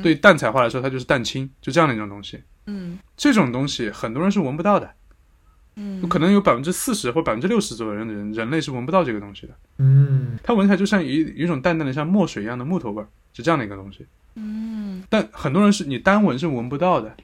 [0.03, 2.43] 对淡彩画来说，它就是蛋清，就这样的一种东西。
[2.67, 4.91] 嗯，这种东西很多人是闻不到的。
[5.77, 9.55] 嗯，可能有百分之四十或百分之六十左右的人，人类是闻不到这个东西的。
[9.79, 14.07] 嗯，它闻起来就像一一种淡淡的像墨水一样的木头味儿，是这样的一个东西。
[14.35, 17.15] 嗯，但很多人是你单闻是闻不到的。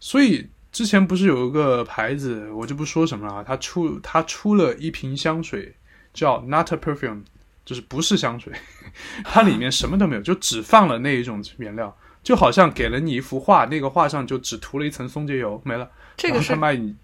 [0.00, 5.74] 所以之前不是有一个牌子，我就不说什么了，啊，它出它出了一瓶香水，
[6.12, 7.22] 叫 Not a Perfume。
[7.62, 8.52] 就是不是香水，
[9.22, 15.90] 它里面什么都没有，就只放了那一种原料，就好像给了你一幅画，那个画上就只涂了一层松节油，没了。
[16.16, 16.94] 这个是卖你，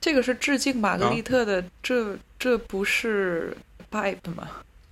[0.00, 3.56] 这个是致敬玛格丽特的，这这不是
[3.90, 4.48] pipe 吗？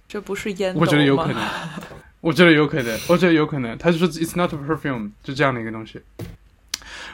[0.08, 0.74] 这不是烟。
[0.74, 1.42] 我觉得有可能，
[2.20, 3.76] 我觉得有可能，我觉得有可能。
[3.78, 6.00] 他就说 "It's not a perfume"，就这样的一个东西。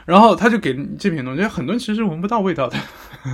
[0.05, 2.77] 然后他就给这瓶东西，很多人其实闻不到味道的，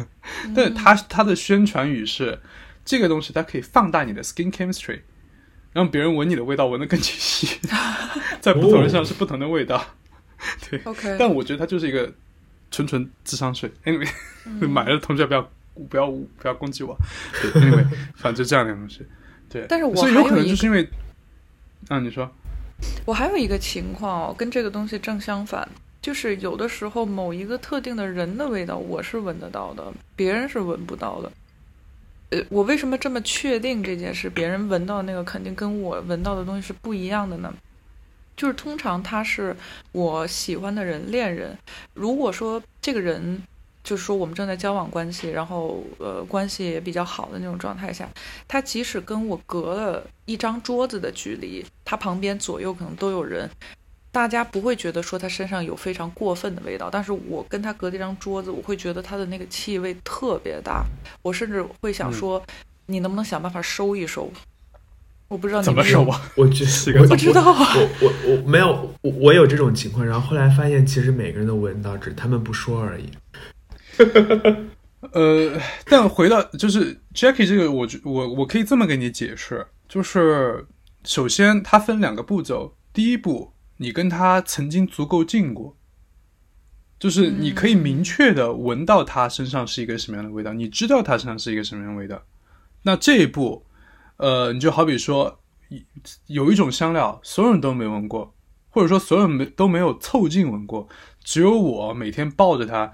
[0.54, 2.38] 但他他的宣传语是
[2.84, 5.00] 这个东西它可以放大你的 skin chemistry，
[5.78, 7.46] 让别人闻你的味道闻得更清晰，
[8.42, 9.80] 在不同人上是不同的味道。
[10.68, 11.16] 对，OK。
[11.16, 12.12] 但我觉得它就是一个
[12.72, 13.70] 纯纯智商税。
[13.84, 14.08] Anyway，
[14.68, 15.50] 买的同学不要
[15.88, 16.98] 不要不要攻击我。
[17.54, 19.06] Anyway，反正就这样的东西。
[19.48, 20.88] 对，但是我所以有可能就是因为，
[21.86, 22.28] 啊，你说，
[23.04, 25.68] 我还有一个情况哦，跟这个东西正相反，
[26.02, 31.30] 就是有的时候某一个特定的人的味道我是闻得到的，别人是闻不到的。
[32.30, 34.28] 呃，我为什么这么确定这件事？
[34.28, 37.52] 别人闻到那个肯定跟我闻到的东西是不一样的呢？
[38.36, 39.56] 就是通常他是
[39.92, 41.56] 我喜欢的人，恋人。
[41.94, 43.42] 如果说这个人。
[43.84, 48.06] 就是说，我们正在交往关系，然后呃，关系也比较好的那种状态下，
[48.46, 53.48] 他即使跟我隔了一张桌子的距离，他旁边左右可能都有人，
[54.10, 60.84] 大家不会觉得说他身上有非常过分的味道，但是我跟他隔这张桌子，我会觉得他的那个气味特别大，
[61.22, 62.42] 我甚至会想说，
[62.86, 64.32] 你能不能想办法收一收？
[65.28, 66.32] 我不知道怎么收啊？
[66.36, 73.10] 我觉得我不知道啊，我我我没有，我我有这种情况，然后后来发现其实每个人都闻到，只是他们不说而已。
[75.12, 80.66] 呃，但回到就是 Jackie 这个，我我我可以这么给你解释，就是
[81.04, 85.76] 首先它分两个步骤，第一步你跟他曾经足够近过，
[86.98, 92.22] 就是你可以明确的闻到他身上是一个什么样的味道，你知道他身上是一个什么样的味道，
[92.82, 93.66] 那这一步，
[94.18, 95.40] 呃，你就好比说
[96.26, 98.34] 有一种香料，所有人都没闻过，
[98.70, 100.88] 或者说所有人没都没有凑近闻过。
[101.22, 102.90] 只有我每天抱着它，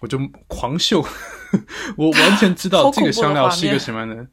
[0.00, 1.02] 我就狂嗅，
[1.96, 4.26] 我完全知道这个香料是一个什么样的，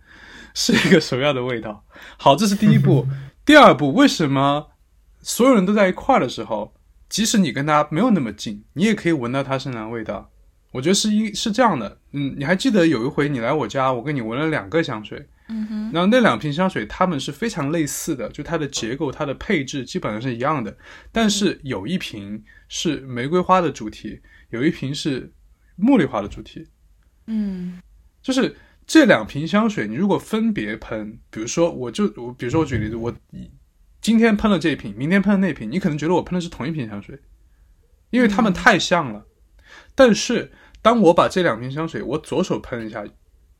[0.54, 1.86] 是一个什么样的味道。
[2.18, 3.08] 好，这是第一步。
[3.46, 4.68] 第二步，为什么
[5.28, 6.74] 所有人都在一块的时候，
[7.10, 10.32] 即使你跟他没有那么近，你也可以闻到他身上的味道？
[10.72, 12.00] 我觉得是一是这样的。
[12.14, 15.28] 嗯，你还记得有一回你来我家，我给你闻了两个香水。
[15.50, 20.74] 嗯哼，然后那两瓶香水，它们是非常类似的，就它的结构、它的配置基本上是一样的。
[21.12, 24.22] 但是有一瓶是玫瑰花的主题，
[24.52, 25.30] 有一瓶是
[25.78, 26.66] 茉莉花的主题。
[27.26, 27.82] 嗯，
[28.22, 28.56] 就是
[28.86, 33.14] 这两瓶香水，你如果分别喷，比如说我就我，比如说我举例子，我
[34.08, 37.20] 今天喷了这一瓶，明天喷了那瓶，你可能觉得我喷的是同一瓶香水，
[38.10, 39.28] 因为它们太像了。
[39.96, 40.50] 但是
[40.82, 43.06] 当我把这两瓶香水，我左手喷一下。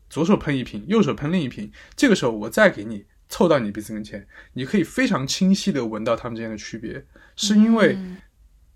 [0.10, 1.70] 左手喷一瓶，右手喷另一瓶。
[1.98, 7.06] 这个时候，我再给你凑到你鼻子跟前，你可以非常清晰的闻到它们之间的区别。
[7.36, 7.98] 是因为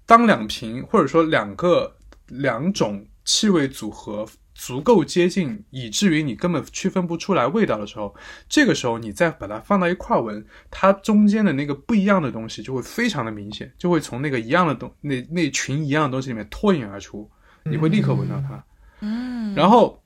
[0.05, 1.95] 当两瓶或者说两个
[2.28, 4.28] 两种气味组合
[4.62, 8.14] 足够接近，以至于你根本区分不出来味道的时候，
[8.47, 17.28] 这个时候你再把它放到一块闻，它中间的那个不一样的东西就会非常的明显，就会从那个一样的东那那群一样的东西里面脱颖而出，
[17.64, 18.64] 你会立刻闻到它。
[18.99, 19.97] 嗯，然后。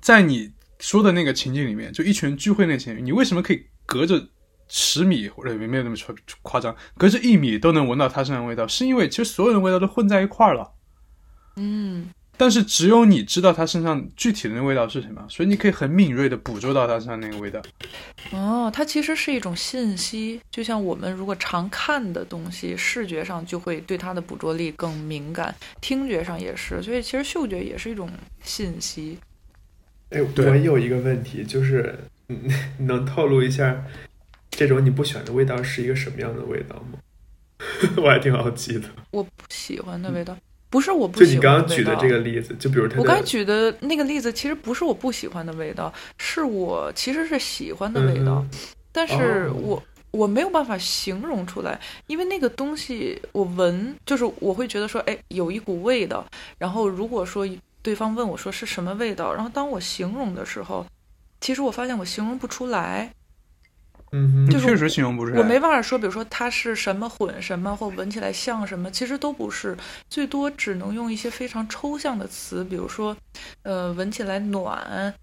[0.00, 4.28] 在你说的那个情景里面，就一群人聚会那情景，你为什么可以隔着
[4.68, 8.64] 十米或者没有那么夸夸张，隔着一米都能闻到他身上味道？
[8.68, 10.70] 是因为其实所有的味道都混在一块儿了。
[11.56, 17.60] 嗯，但是只有你知道他身上具体的那味道是什么，所以你可以很敏锐的捕捉到他身上那个味道。
[18.30, 28.08] 哦，它其实是一种信息，就像我们如果常看的东西，视觉上就会对它的捕捉力更敏感，听觉上也是，所以其实嗅觉也是一种
[28.42, 29.18] 信息。
[30.10, 31.98] 哎，我有一个问题，就是
[32.78, 33.84] 能透露一下，
[34.50, 36.98] 这种你不喜欢的味道是一个什么样的味道吗？
[37.98, 38.88] 我还挺好奇的。
[39.10, 40.36] 我不喜欢的味道，
[40.70, 48.44] 不是我不就你刚刚举的这个例子，就比如他我刚举的那个例子，其实不是我不喜欢的味道，是我其实是喜欢的味道，
[48.92, 56.24] 但是我我没有办法形容出来，因为那个东西我闻，就是我会觉得说，哎，有一股味道，
[56.58, 57.48] 然后如果说。
[57.80, 60.84] 对方问我说是什么味道，然后当我形容的时候，
[61.40, 63.10] 其实我发现我形容不出来。
[64.12, 65.38] 嗯，就是确实形容不出来。
[65.38, 69.76] 我没办法说，比如说它是什么混什么，或闻起来像什么，其实都不是。
[70.08, 73.16] 最多只能用一些非常抽象的词，比如说，
[73.62, 75.14] 呃，闻起来暖，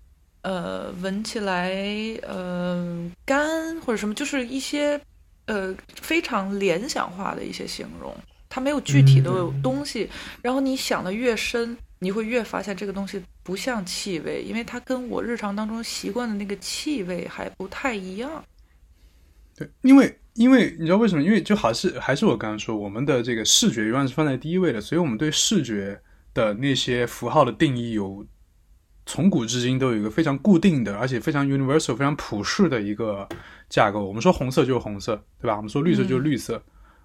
[0.42, 1.74] 呃，闻起来
[2.24, 5.00] 呃干或者什么，就是一些
[5.46, 8.16] 呃非常联想化的一些形容。
[8.50, 9.32] 它没有具体的
[9.62, 10.10] 东西，
[10.42, 11.78] 然后你想的越深。
[12.00, 18.44] 你会越发现这个东西不像气味，因为它跟我日常当中习惯的那个气味还不太一样。
[19.58, 21.24] 对，因为因为你知道为什么？
[21.24, 26.00] 因为就好是还是我刚刚说，我们的这个视觉永远是放在第一位的，所以我们对视觉
[26.34, 28.26] 的那些符号的定义有
[29.06, 33.28] 从古至今都有一个非常固定的，而且非常 universal、非常普世的一个
[33.70, 34.06] 架构。
[34.06, 35.56] 我们说红色就是红色，对吧？
[35.56, 36.62] 我们说绿色就是绿色，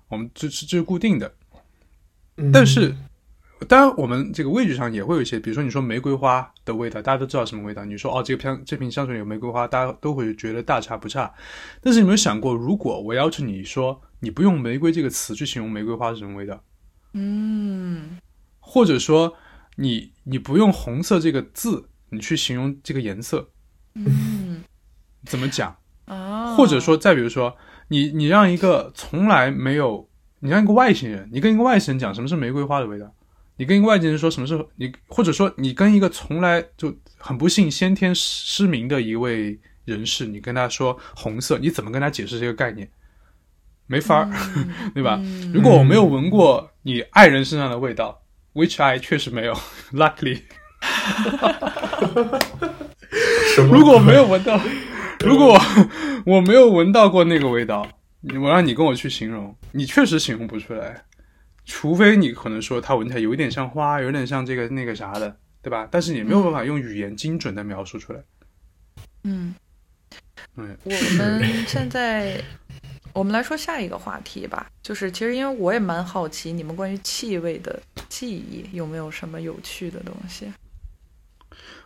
[0.08, 1.32] 我们这是这是固定的。
[2.52, 2.94] 但是，
[3.68, 7.84] 当然我们这个味觉上也会有一些，比如说你说玫瑰花的味道，大家都知道什么味道。
[7.84, 11.32] 你说哦，这个香这瓶香水有玫瑰花，大家都会觉得大差不差。
[11.80, 16.62] 但是有没有想过，如果我要求你说你不用玫瑰这个词去形容玫瑰花是什么味道？
[17.12, 18.18] 嗯，
[18.58, 19.34] 或者说
[19.76, 21.86] 你你不用红色这个字。
[22.12, 23.50] 你去形容这个颜色，
[23.94, 24.64] 嗯，
[25.26, 26.56] 怎么讲啊？
[26.56, 27.56] 或者说，再比如说，
[27.86, 30.08] 你你让一个从来没有，
[30.40, 33.14] 你让一个外星人，你跟一个外星人讲什么是玫瑰花的味道，
[33.60, 42.90] 你跟一个外界人说什么是你，或者说你跟一个从来就很不幸先天失明的一位人士，你跟他说红色，你怎么跟他解释这个概念？
[43.86, 44.30] 没法儿，
[44.94, 45.20] 对吧？
[45.52, 48.22] 如果我没有闻过你爱人身上的味道
[48.54, 49.52] ，which I 确实没有，
[49.92, 50.40] luckily。
[50.80, 52.38] 哈哈哈！
[53.70, 54.58] 如果没有闻到，
[55.22, 55.60] 如果
[56.24, 57.86] 我没有闻到过那个味道，
[58.40, 61.04] 我让你跟我去形容，你确实形容不出来。
[61.72, 65.88] 除非你可能说它闻起来有一点像花，有点像这个那个啥的，对吧？
[65.88, 68.20] 但是你没有办法用语言精准的描述出来。
[69.22, 69.54] 嗯，
[70.56, 72.42] 嗯，我们现在
[73.12, 80.52] 我们来说下一个话题吧，就是其实因为我也蛮好奇，你们关于气味的记忆有没有什么有趣的东西？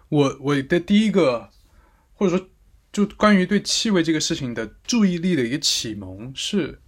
[0.08, 1.50] 我我的第一个，
[2.14, 2.48] 或者说，
[2.90, 6.80] 就关于对气味这个事情的注意力的一个启蒙是，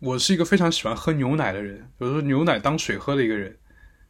[0.00, 3.56] 我是一个非常喜欢喝牛奶的人，比如说牛奶当水喝的一个人。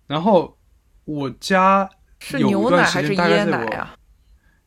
[0.06, 0.56] 然后
[1.04, 1.88] 我家
[2.18, 3.94] 是牛奶还是椰奶啊？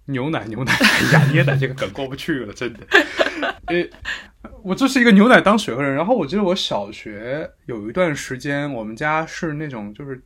[0.05, 0.71] 牛奶牛奶
[1.13, 2.86] 呀，椰奶这个梗过不去了，真的。
[3.67, 3.89] 诶，
[4.63, 5.95] 我就是一个牛奶当水喝人。
[5.95, 10.21] 然后我记得我小学有一段时间，我们家是那种就是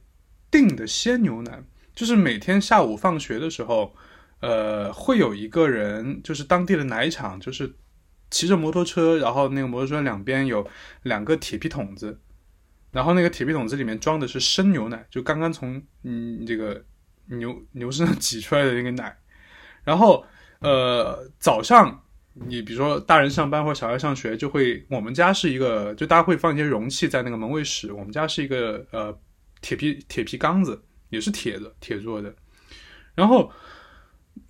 [0.50, 1.60] 订的鲜牛奶。
[1.94, 3.92] 就是每天下午放学的时候，
[4.40, 7.76] 呃，会有一个人，就是当地的奶厂，就是
[8.30, 10.68] 骑着摩托车，然后那个摩托车两边有
[11.04, 12.20] 两个铁皮桶子，
[12.92, 16.84] 然后那个铁皮桶子里面装的是生牛奶，就刚刚从嗯这个
[17.28, 19.18] 牛牛身上挤出来的那个奶，
[19.84, 20.26] 然后
[20.60, 22.04] 呃早上
[22.34, 29.18] 你比如说大人上班或小孩上学，就会我们家是一个，就大家会放一些容器在那个门卫室，我们家是一个呃
[29.62, 30.84] 铁皮铁皮缸子。
[31.10, 32.36] 也是铁的，铁做的。
[33.16, 33.50] 然后，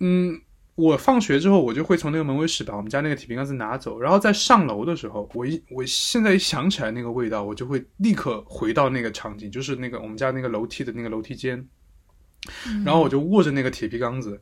[0.00, 0.42] 嗯，
[0.78, 3.98] 我放学之后，我就会从那个门卫室把我们家那个铁皮缸子拿走。
[3.98, 11.68] 然后在上楼的时候，我一我现在一想起来那个味道，我就会立刻回到那个场景，就是那个我们家那个楼梯的那个楼梯间。
[12.84, 14.40] 然后我就握着那个铁皮缸子，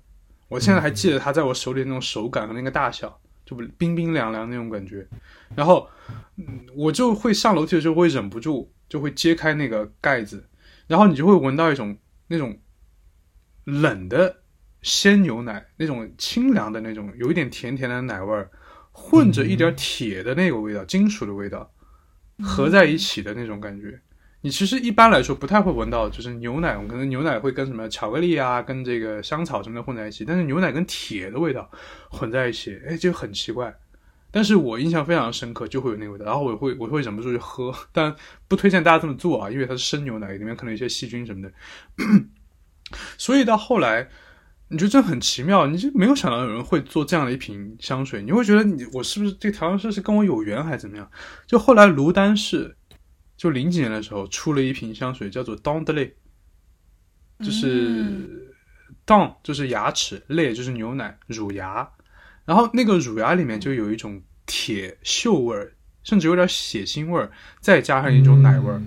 [0.48, 5.08] 我现在还记得它在我手里那种手感和那个大小，就冰冰凉凉那种感觉。
[5.54, 5.88] 然后，
[6.76, 10.46] 我就会上楼梯的时候会忍不住就会揭开那个盖子，
[10.86, 11.96] 然后你就会闻到一种。
[12.28, 12.58] 那种
[13.62, 14.42] 冷的
[14.86, 18.48] 鲜牛奶，那种清凉的那种，有一点甜甜的奶味儿，
[18.92, 21.68] 混着一点铁的那个味道，金属的味道，
[22.40, 24.00] 合在一起的那种感觉。
[24.42, 31.68] 你其实一般来说不太会闻到，就是牛奶，可能牛奶会跟什么巧克力啊，跟这个香草什么的混在一起，但是牛奶跟铁的味道
[32.08, 33.76] 混在一起，哎，就很奇怪。
[34.30, 38.14] 但是我印象非常深刻，就会有那个味道，然后我会我会忍不住去喝，但
[38.46, 41.52] 不推荐大家这么做啊，因为它是生牛奶，里面可能有一些细菌什么的。
[43.18, 44.08] 所以到后来，
[44.68, 51.08] 你觉得这很奇妙，你就没有想到有人会做这样的一瓶香水，你会觉得你我是不是这个调香师是跟我有缘还是怎么样？
[51.46, 52.76] 就后来卢丹氏
[53.36, 56.12] 就零几年的时候出了一瓶香水，叫做 Don de lait，
[57.44, 58.54] 就是
[59.06, 61.88] Don 就是牙齿，lait 就是牛奶乳牙。
[62.44, 68.80] 然后那个乳牙里面就有一种铁锈味儿，甚至有点血腥味儿，再加上一种奶味儿。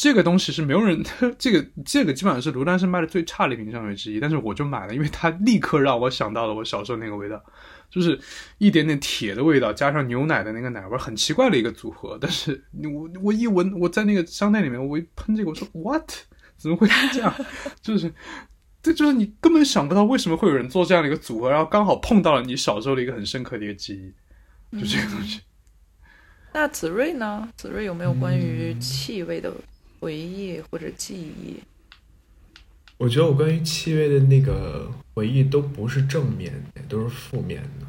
[0.00, 1.04] 这个东西是没有人，
[1.38, 4.18] 这个这个基本上是卢丹生卖的最差的一瓶香水之一。
[4.18, 7.44] 但是我就买了，因为它立刻让我想到了我小时候那个味道，
[7.90, 8.18] 就是
[8.56, 12.16] 一点点铁的味道，加上牛奶的那个奶味，很奇怪的一个组合。
[12.18, 16.10] 但是我我一闻，我在那个商店里面，我一喷这个，我说 what？
[16.56, 17.34] 怎么会这样？
[17.82, 18.10] 就是。
[18.82, 23.92] 这就是你根本想不到为什么会有人做这样的一个组合，然后刚好碰到了你小时候的一个很深刻的一个记
[24.72, 25.42] 忆，就这个东西。
[26.54, 27.46] 那子睿呢？
[27.58, 29.52] 子睿有没有关于气味的
[30.00, 31.60] 回忆或者记忆？
[32.96, 37.86] 我觉得我关于气味的那个回忆都不是正面的，都是负面的。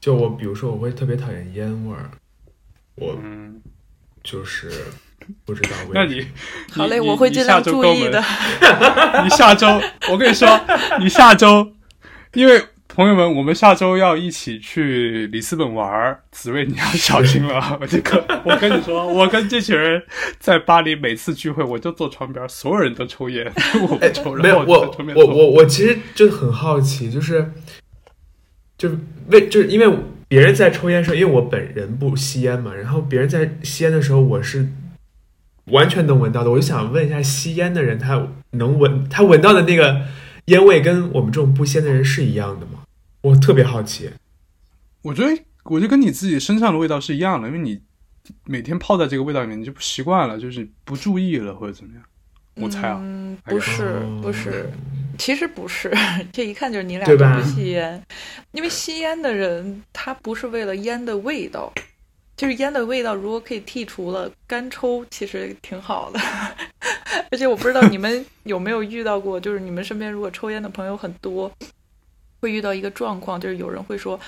[0.00, 2.10] 就我，比如说，我会特别讨厌烟味儿，
[2.94, 3.18] 我
[4.22, 4.70] 就是。
[5.44, 6.26] 不知道， 那你
[6.72, 8.18] 好嘞，我会尽量注意的。
[9.22, 9.80] 你下周，
[10.10, 10.48] 我跟你说，
[10.98, 11.72] 你下周，
[12.32, 12.60] 因为
[13.00, 17.58] 朋友们，我们下周要一起去里斯本玩，紫薇你要小心了。
[17.80, 20.02] 我这个，我跟你说，我跟这群人
[20.38, 24.34] 在巴黎每次聚会，我就坐窗边，所有人都抽烟，我不抽。
[24.34, 27.50] 没有，我我我我其实就很好奇，就是。
[28.76, 28.98] 就是
[29.28, 29.98] 为就是因为
[30.28, 34.68] 别人在抽烟的时候，因为我本人不吸烟嘛，然后别人在吸烟的时候，我是
[35.70, 36.50] 完全能闻到的。
[36.50, 40.02] 我就想问一下，吸烟的人他能闻他闻到的那个
[40.46, 42.79] 烟味，跟我们这种不吸烟的人是一样的吗？
[43.22, 44.10] 我特别好奇。
[45.02, 47.80] 我觉得，我就跟你自己身上的味道是一样的，因为你
[48.44, 52.04] 每天泡在这个味道里面，你就不习惯了，就是不注意了或者怎么样。
[52.56, 53.00] 我猜啊，
[53.44, 54.70] 不是不是，
[55.16, 55.90] 其实不是，
[56.32, 58.02] 这一看就是你俩都不吸烟，
[58.52, 61.72] 因为吸烟的人他不是为了烟的味道，
[62.36, 66.20] 就是烟的味道如果可以剔除了，干抽其实挺好的。
[67.30, 71.50] 而且我不知道你们有没有遇到过，就是你们身边如果抽烟的朋友很多，
[72.40, 74.18] 会遇到一个状况，就是有人会说。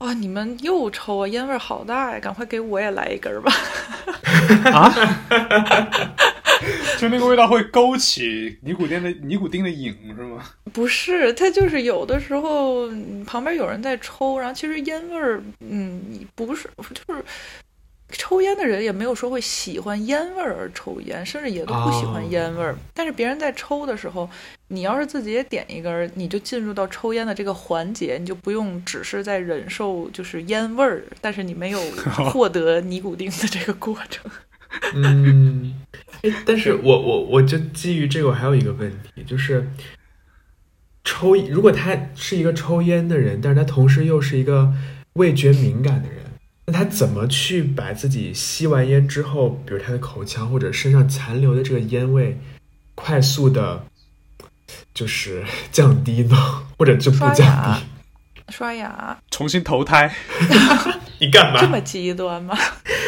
[0.00, 0.12] 哇！
[0.12, 2.20] 你们又抽啊，烟味好大呀！
[2.20, 3.50] 赶快给我也来一根吧。
[4.70, 4.92] 啊！
[6.98, 10.42] 就那个味道会勾起尼古丁的尼古丁的瘾是吗？
[10.70, 12.88] 不是，它就是有的时候
[13.26, 17.24] 旁边有人在抽，然后其实烟味儿，嗯，不是，就是。
[18.10, 22.76] 抽烟的人也没有说会喜欢烟味儿而抽烟，甚至也都不喜欢烟味儿。
[22.94, 24.30] 但是别人在抽的时候，
[24.68, 31.80] 你要是自己也点一根，你就进入到抽烟的这个环节，你就不用只是在忍受就是烟味儿，但是你没有
[32.30, 34.30] 获得尼古丁的这个过程。
[34.94, 35.74] 嗯，
[36.22, 39.68] 哎， 但是我我我就基于这个，我还有一个问题，就是
[41.02, 44.72] 抽如果他是一个抽烟的人，但是他同时又是一个
[45.14, 46.18] 味觉敏感的人。
[46.68, 52.36] 那他怎么去把自己吸完烟之后，比如他的口腔或者身上残留的这个烟味，
[52.96, 53.86] 快速的，
[54.92, 56.36] 就是 降低呢？
[56.76, 58.52] 或者就不降低？
[58.52, 60.12] 刷牙，重新投胎？
[61.20, 61.60] 你干嘛？
[61.60, 62.58] 这么极端吗？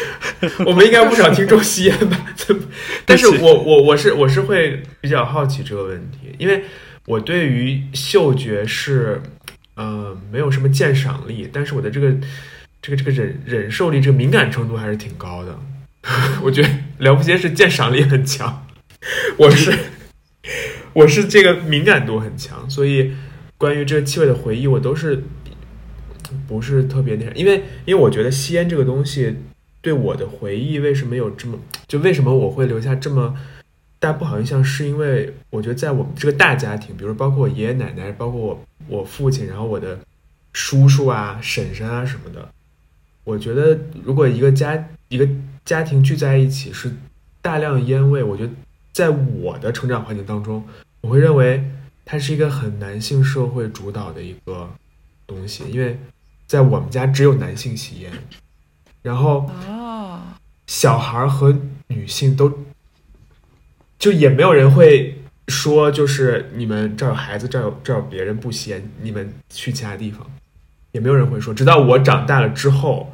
[0.65, 2.17] 我们应该不少听众吸烟吧？
[3.05, 6.63] 但是我我我是我是会比较好奇这个问题，因为
[7.05, 9.21] 我对于嗅觉是
[9.75, 12.15] 呃没有什么鉴赏力，但是我的这个。
[12.81, 15.59] 这个这个忍忍受力，这个敏感程度还是挺高的。
[16.41, 16.69] 我觉得
[16.99, 18.65] 了不起是鉴赏力很强，
[19.37, 19.77] 我是
[20.93, 23.11] 我是这个敏感度很强，所以
[23.57, 25.23] 关于这个气味的回忆，我都是
[26.47, 27.31] 不是特别那啥。
[27.35, 29.35] 因为因为我觉得吸烟这个东西
[29.81, 33.35] 对我的回忆为什么有这么就为什么我会留下这么
[33.99, 39.99] 大不好印象，是因为我觉得在我们这个大家庭，比如包括我爷爷奶奶，包括我我父亲，然后我的
[40.53, 42.49] 叔叔啊、婶婶啊什么的。
[43.29, 45.29] 我觉得，如果一个家一个
[45.63, 46.91] 家庭聚在一起是
[47.43, 48.51] 大量烟味，我觉得
[48.91, 50.63] 在我的成长环境当中，
[51.01, 51.63] 我会认为
[52.03, 54.67] 它是一个很男性社会主导的一个
[55.27, 55.99] 东西，因为
[56.47, 58.11] 在我们家只有男性吸烟，
[59.03, 59.47] 然后
[60.65, 61.55] 小孩和
[61.89, 62.51] 女性都
[63.99, 70.25] 就也没有人会说，就是你们这儿有孩子，这儿有这儿有别人不吸烟，你们去其他地方，
[70.93, 73.13] 也没有人会说，直到我长大了之后。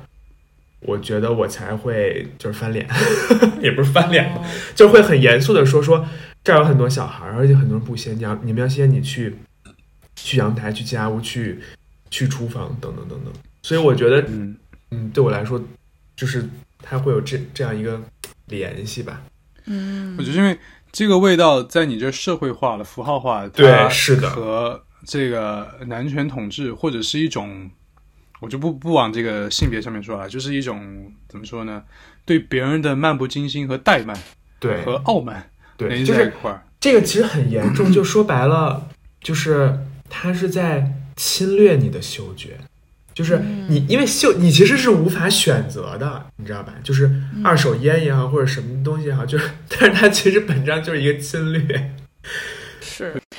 [0.87, 2.87] 我觉得我才会就是翻脸，
[3.61, 4.41] 也不是翻脸吧，
[4.75, 6.05] 就会很严肃的说说
[6.43, 9.35] 这儿有很多小孩，而且很多人不吸烟，你要你们要先，你去
[10.15, 11.59] 去阳台、去家务、去
[12.11, 13.33] 去厨房等等等等。
[13.63, 14.55] 所以我觉得，嗯
[14.91, 15.61] 嗯，对我来说，
[16.15, 16.47] 就是
[16.81, 17.99] 它会有这这样一个
[18.47, 19.21] 联系吧。
[19.65, 20.57] 嗯，我觉得因为
[20.91, 27.69] 这个味道在你这社会化了、符号化，对，是的，和这个男权统治或者是一种。
[28.45, 31.81] 我就不不往这个性别上面说了，就是一种怎么说呢？
[32.25, 34.15] 对别人的漫不经心和怠慢，
[34.59, 36.31] 对和傲慢，对，就是
[36.79, 37.91] 这个其实很严重。
[37.91, 38.87] 就说白了，
[39.19, 39.79] 就是
[40.11, 42.59] 他是在侵略你的嗅觉，
[43.15, 46.75] 就是你因为嗅你其实是无法选择的，你知道吧？
[46.83, 47.11] 就是
[47.43, 51.95] 二手烟也好，或者什么东西也好，就是但是它其实本质上就是一个侵略。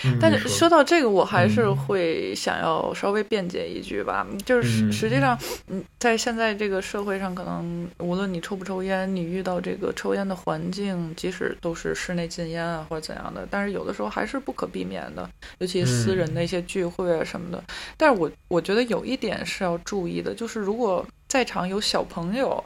[0.00, 15.28] 是，但是说到这个，我还是会想要稍微辩解一句吧，就是实际上，嗯，在现在这个社会上，可能无论你抽不抽烟，你遇到这个抽烟的环境，即使都是室内禁烟啊或者怎样的，但是有的时候还是不可避免的，
[15.58, 17.62] 尤其私人的一些聚会啊什么的。
[17.96, 22.62] 但是我我觉得有一点是要注意的，就是如果在场有小朋友。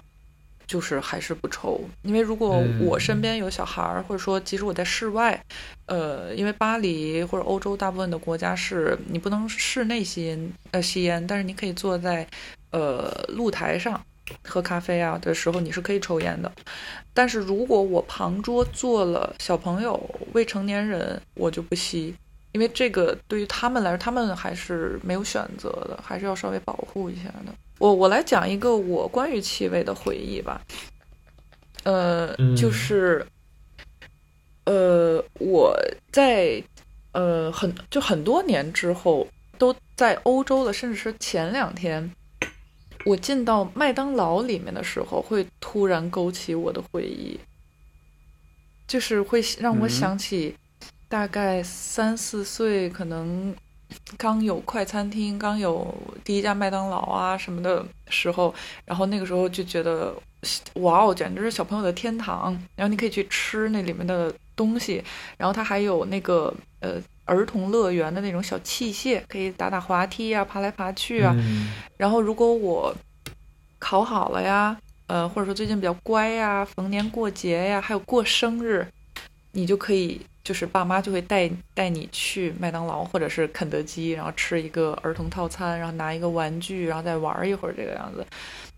[0.70, 5.44] 就是还是不抽，因为如果我身边有小孩儿，或者说即使我在室外，
[5.86, 12.24] 呃，因为巴黎或者欧洲大部分的国家是你不能室内吸烟，呃，吸烟，但是你可以坐在
[12.70, 14.00] 呃露台上
[14.44, 16.52] 喝咖啡啊的时候，你是可以抽烟的。
[17.12, 19.98] 但是如果我旁桌坐了小朋友、
[20.34, 22.14] 未成年人，我就不吸，
[22.52, 27.52] 因为这个对于他们来说，他们还是没有选择的，还是要稍微保护一下的。
[27.80, 30.60] 我我来讲一个我关于气味的回忆吧，
[31.84, 33.26] 呃，就是
[34.66, 35.74] 呃，我
[36.12, 36.62] 在
[37.12, 39.26] 呃很就很多年之后，
[39.58, 42.14] 都在欧洲了，甚至是前两天，
[43.06, 47.40] 我进到麦当劳里面的时候，会突然勾起我的回忆，
[48.86, 50.54] 就是会让我想起。
[51.08, 53.52] 大概三四岁，可能
[54.16, 55.94] 刚有快餐厅，刚有
[56.24, 58.54] 第一家麦当劳啊什么的时候，
[58.84, 60.14] 然后那个时候就觉得，
[60.74, 62.52] 哇哦，简直是小朋友的天堂。
[62.76, 65.02] 然后你可以去吃那里面的东西，
[65.36, 66.94] 然后它还有那个呃
[67.24, 71.34] 儿童乐园的那种小器械，可以打打滑梯啊，爬来爬去啊。
[71.96, 72.94] 然后如果我
[73.78, 74.76] 考好了呀，
[75.06, 78.86] 呃，或者说最近比较乖呀，逢年过节呀，还有过生日，
[79.52, 80.20] 你就可以。
[80.42, 88.26] 就是爸妈就会带带你去麦当劳或者是肯德基，然后吃一个儿童套餐，然后拿一个玩具，然后再玩一会儿这个样子。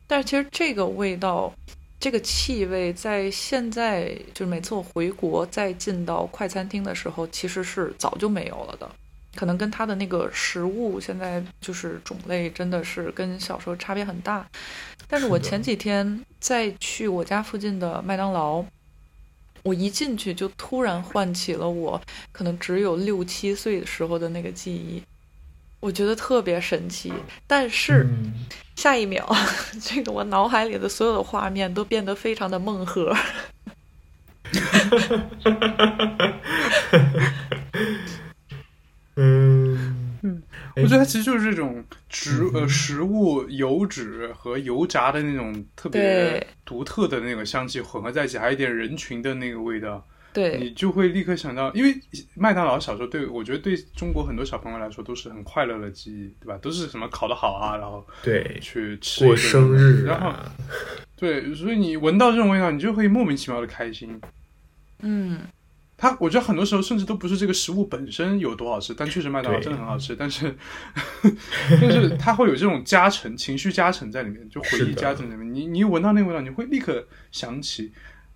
[0.06, 1.52] 但是其实这个味道，
[2.01, 8.90] 这个气味，在现在就是每次我回国再进到快餐厅的时候，其实是早就没有了的。
[9.36, 14.44] 可能跟它的那个食物现在就是种类真的是跟小时候差别很大。
[15.09, 18.64] 但是我前几天再去我家附近的麦当劳。
[19.62, 22.01] 我一进去就突然唤起了我
[22.32, 25.02] 可能只有六七岁的时候的那个记忆，
[25.80, 27.12] 我觉得特别神奇。
[27.47, 28.06] 但是
[28.76, 29.24] 下一秒，
[29.80, 33.16] 这个我脑海里的所有的画面都变得非常的梦盒。
[39.16, 40.02] 嗯。
[40.77, 50.59] 我觉得它其实就是这种植呃食物油脂和油炸的那种特别独特的那个香气混合在一起，还有一点人群的那个味道，对。
[50.59, 51.94] 你就会立刻想到，因为
[52.35, 56.59] 麦当劳小时候对我觉得对中国很多小朋友来说都是很快乐的记忆，对吧？
[56.62, 58.59] 都是什么考得好啊，然后对。
[58.61, 60.32] 去吃过生日，然后
[61.16, 64.20] 对，所以你闻到这种味道，你就会莫名其妙的开心，
[65.01, 65.40] 嗯。
[66.03, 70.16] 它，我觉得很多时候甚至都不是这个食物本身有多好吃，但确实麦当劳真的很好吃。
[70.16, 70.53] 但是，
[71.81, 75.55] 但是它会有这种加成、情绪加成在里面，就回忆加成里面。
[75.55, 77.93] 你你一闻到那个味道，你会立刻想起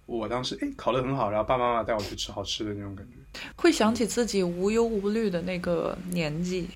[0.07, 6.69] 我当时哎考得很好，然后爸爸妈妈带我去吃好吃的那种感觉，会想起自己无忧无虑的那个年纪。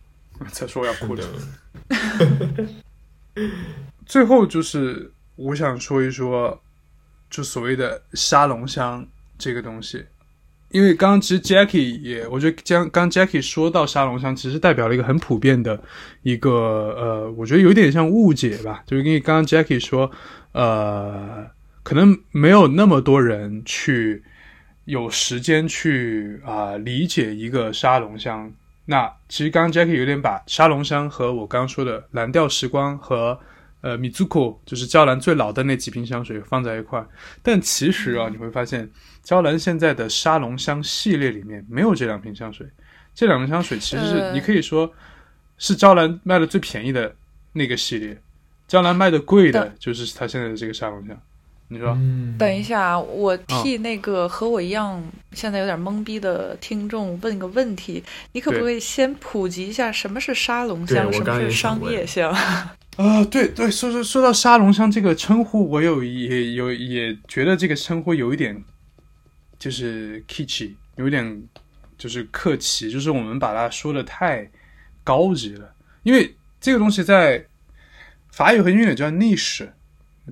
[0.50, 1.22] 再说要哭的。
[4.06, 6.58] 最后就是我想说一说，
[7.28, 9.06] 就所谓的沙龙香
[9.36, 10.06] 这个东西。
[10.70, 15.82] 因为刚刚其实 Jackie 也，我觉得将刚 Jackie 说到沙龙香，其实代表了一个很普遍的
[16.22, 18.82] 一个呃，我觉得有点像误解吧。
[18.86, 20.10] 就是因为刚刚 Jackie 说，
[20.52, 21.46] 呃，
[21.82, 24.22] 可能没有那么多人去
[24.84, 28.52] 有时间去啊理解一个沙龙香。
[28.84, 33.40] 那其实刚刚 Jackie 有点把沙龙香和我刚刚说的蓝调时光和
[33.80, 37.02] 呃 Mizuko 就是娇兰最老的那几瓶香水放在一块，
[37.42, 38.90] 但其实啊，你会发现。
[39.28, 42.66] 娇兰现在的沙龙香系列里面没有这两瓶香水，
[43.14, 44.90] 这两瓶香水其实是你可以说
[45.58, 47.14] 是娇兰卖的最便宜的
[47.52, 48.16] 那个系列，
[48.66, 51.14] 娇兰卖的贵的就是它现在的这个沙龙香。
[51.68, 51.94] 你说？
[52.38, 54.98] 等一下，我替那个和我一样
[55.32, 58.02] 现在有点懵逼的听众问个问题，
[58.32, 62.32] 你可不可以先普及一下什么是沙龙香，什么是商业香？
[62.96, 68.64] 啊，对对，说说说到沙龙香这个称呼，我有也有也觉得这个称呼有一点。
[69.58, 71.42] 就是 kitschy，有点
[71.96, 74.48] 就是客气，就是我们把它说的太
[75.02, 75.74] 高级了。
[76.02, 77.44] 因为这个东西在
[78.30, 79.68] 法语和英语叫 niche，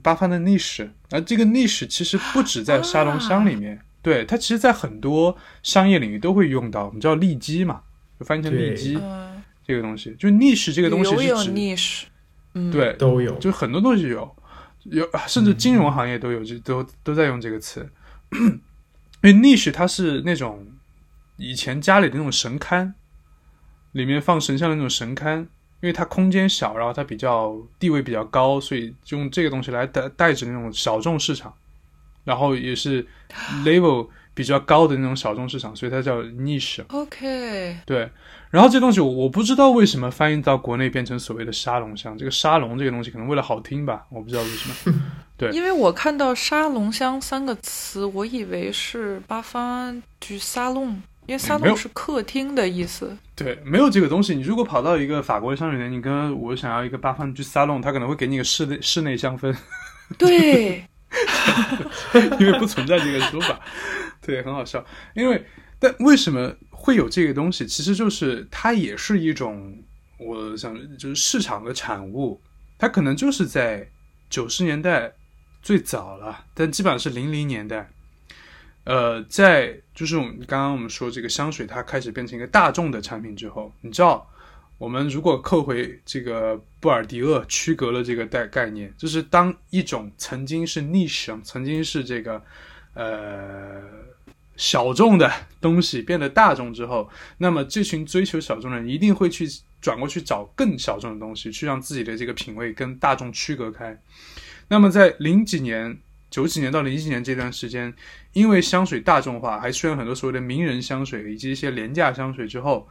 [0.02, 0.88] 八方的 niche。
[1.10, 6.86] 而这个 niche 其实不止在沙龙香里面，对它其实在很多商业领域都会用到。
[6.86, 7.80] 我们叫利基嘛，
[8.18, 8.98] 就翻译成利基
[9.64, 12.04] 这个东西，就 niche 这个东西是指 niche，
[12.70, 14.36] 对都有，就很多东西有，
[14.84, 17.88] 有甚至金融行业都有，就都都在用这个词。
[19.26, 20.64] 因为 niche 它是那种
[21.36, 22.92] 以前家里的那种神龛，
[23.90, 25.48] 里面放神像的那种神龛，因
[25.88, 31.52] 为它空间小，然后它比较地位比较高，所以用这个东西来代代指那种小众市场，
[32.22, 33.04] 然后也是
[33.66, 36.84] level 比较高的那种小众市场，所以它叫 niche。
[36.90, 38.08] OK，对。
[38.50, 45.00] 然后这东西我我不知道为什么翻译到国内变成所谓的沙龙像，这个沙龙这个东西可能为了好听吧，我不知道为什么。
[45.38, 50.88] 对，因为我看到沙龙香三个词，我以为是八方居沙龙，
[51.26, 53.14] 因为沙龙是客厅的意思。
[53.34, 54.34] 对，没有这个东西。
[54.34, 59.54] 你如果跑到一个法国的商店，你跟我想要一个八方居沙龙，他可能会给你个室内室内香氛。
[60.16, 60.84] 对，
[62.40, 63.60] 因为不存在这个说法。
[64.22, 64.82] 对，很好笑。
[65.14, 65.44] 因为
[65.78, 67.66] 但为什么会有这个东西？
[67.66, 69.76] 其实就是它也是一种，
[70.18, 72.40] 我想就是市场的产物。
[72.78, 73.86] 它可能就是在
[74.30, 75.12] 九十年代
[75.66, 77.90] 最早了，但基本上是零零年代。
[78.84, 84.30] 呃，在就是我们刚刚我们说这个香水，它开始变成一个大众的产品之后，你知道，
[84.78, 92.40] 我们如果扣回这个布尔迪厄区隔了这个概概念，就是当一种曾经是 niche，曾经是这个
[92.94, 93.82] 呃
[94.54, 95.28] 小众的
[95.60, 99.48] 东西变得大众之后，那么这群追求小众的人一定会去
[99.80, 104.00] 转过去找更小众的东西，去让自己的这个品味跟大众区隔开。
[104.68, 105.98] 那么在零几年。
[106.28, 107.94] 九几年到零几年这段时间，
[108.32, 112.86] 因为香水大众化，还出现很多所谓的名人香水以及一些廉价香水之后，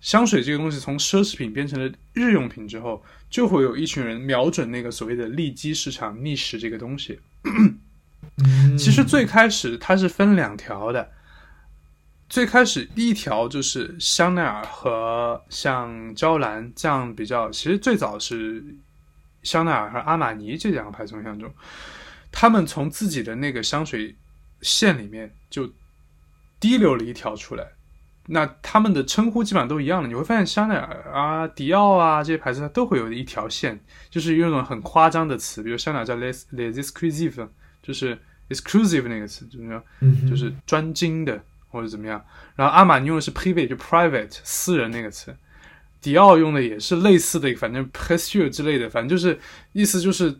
[0.00, 7.20] 香水这个东西从奢侈品变成了日用品之后，就会有一群人瞄准那个所谓的利基市场逆食这个东西。
[8.76, 11.08] 其实最开始它是分两条的，
[12.28, 18.62] 最开始第一条就是香奈儿和像娇兰这样比较，其实最早是
[19.46, 21.50] 香奈儿和阿玛尼这两个牌子香中。
[22.32, 24.14] 他们从自己的那个香水
[24.60, 25.72] 线里面就
[26.60, 27.64] 滴溜了一条出来，
[28.26, 30.08] 那他们的称呼基本上都一样的。
[30.08, 37.48] 你会发现香奈儿啊、迪奥啊这些牌子，它都会有一条线，就是用一种很夸张的词，比如香奈儿叫 les les exclusive，
[37.80, 38.18] 就是
[38.48, 39.82] exclusive 那个词，就是说
[40.28, 42.22] 就是专精的或者怎么样。
[42.56, 45.34] 然后阿玛尼用的是 private，就 private 私人那个词。
[46.00, 49.38] 迪奥用的也是类似的，反正 prestige 之类的，反正就是
[49.72, 50.34] 意思就是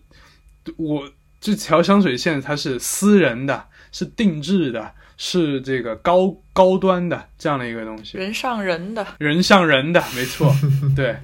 [0.76, 1.08] 我。
[1.38, 3.62] 这条香水线它是私人的，
[3.92, 10.50] 是定制的，是这个高高端的这样的一个东西，人上人的，人上人的，没错，
[10.96, 11.14] 对。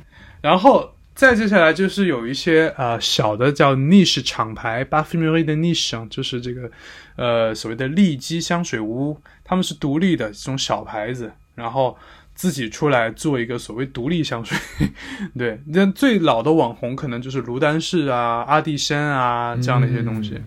[0.42, 6.70] 然后再接下来就是有一些呃小的叫 niche 厂牌 b u f f e m e r y 的 niche，就是这个
[7.16, 11.98] 呃所谓的利基香水屋，他们是独立的这种小牌子，然后。
[12.34, 14.59] 自己出来做一个所谓独立香水，
[15.36, 20.40] 对，那最老的网红可能就是卢丹氏啊、阿蒂仙啊这样的一些东西。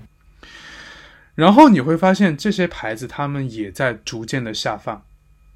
[1.35, 5.03] 然后你会发现这些牌子他们也在逐渐的下放，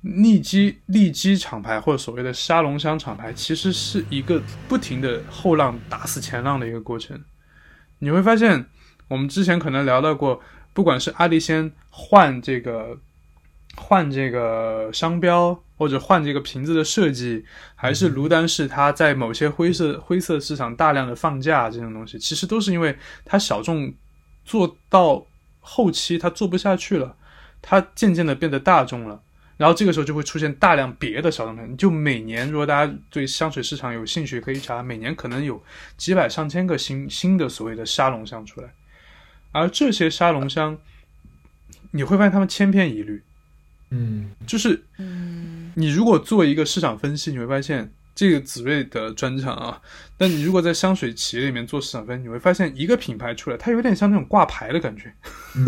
[0.02, 7.22] 利基利基厂牌或者所谓的沙龙香厂牌，其实是一个不停的后浪打死前浪的一个过程。
[8.00, 8.66] 你会发现，
[9.08, 10.42] 我们之前可能聊到过，
[10.74, 12.98] 不管是阿蒂仙换这个
[13.80, 15.64] 换这个商标。
[15.80, 17.42] 或者换这个瓶子的设计，
[17.74, 22.94] 还是卢丹氏它在某些灰色灰色市场大量的放价这种东西，其实都是因为
[23.24, 23.94] 它小众
[24.44, 25.26] 做到
[25.62, 27.16] 后期它做不下去了，
[27.62, 29.24] 它渐渐的变得大众了，
[29.56, 31.78] 然后这个时候就会出现大量别的小众品。
[31.78, 35.64] 就每年如果大家对香水市场有兴趣，可以查，每年可能有
[35.96, 38.68] 几百上千个新新的所谓的沙龙香出来，
[39.54, 40.78] 而这些沙龙香，
[41.92, 43.24] 你会发现他们千篇一律。
[43.92, 49.82] 嗯，就是，嗯，你如果做一个市场分析，你会发现这个紫瑞的专场啊。
[50.18, 55.12] 但你如果在香水企业里面做市场分析，你会发现一个品牌出来，它有点像那种挂牌的感觉，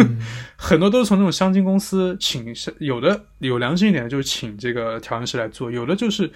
[0.56, 6.27] 很多都是从那种香精公司请，有的有良心一点的，就是请这个调香师来做；有的就是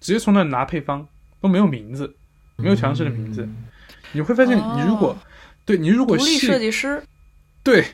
[0.00, 1.06] 直接从那拿配方，
[1.40, 2.14] 都没有名字，
[2.56, 3.48] 没有调香师的名字。
[4.12, 5.18] 你会发现，你如果
[5.64, 7.02] 对你如果独立设计师，
[7.64, 7.84] 对。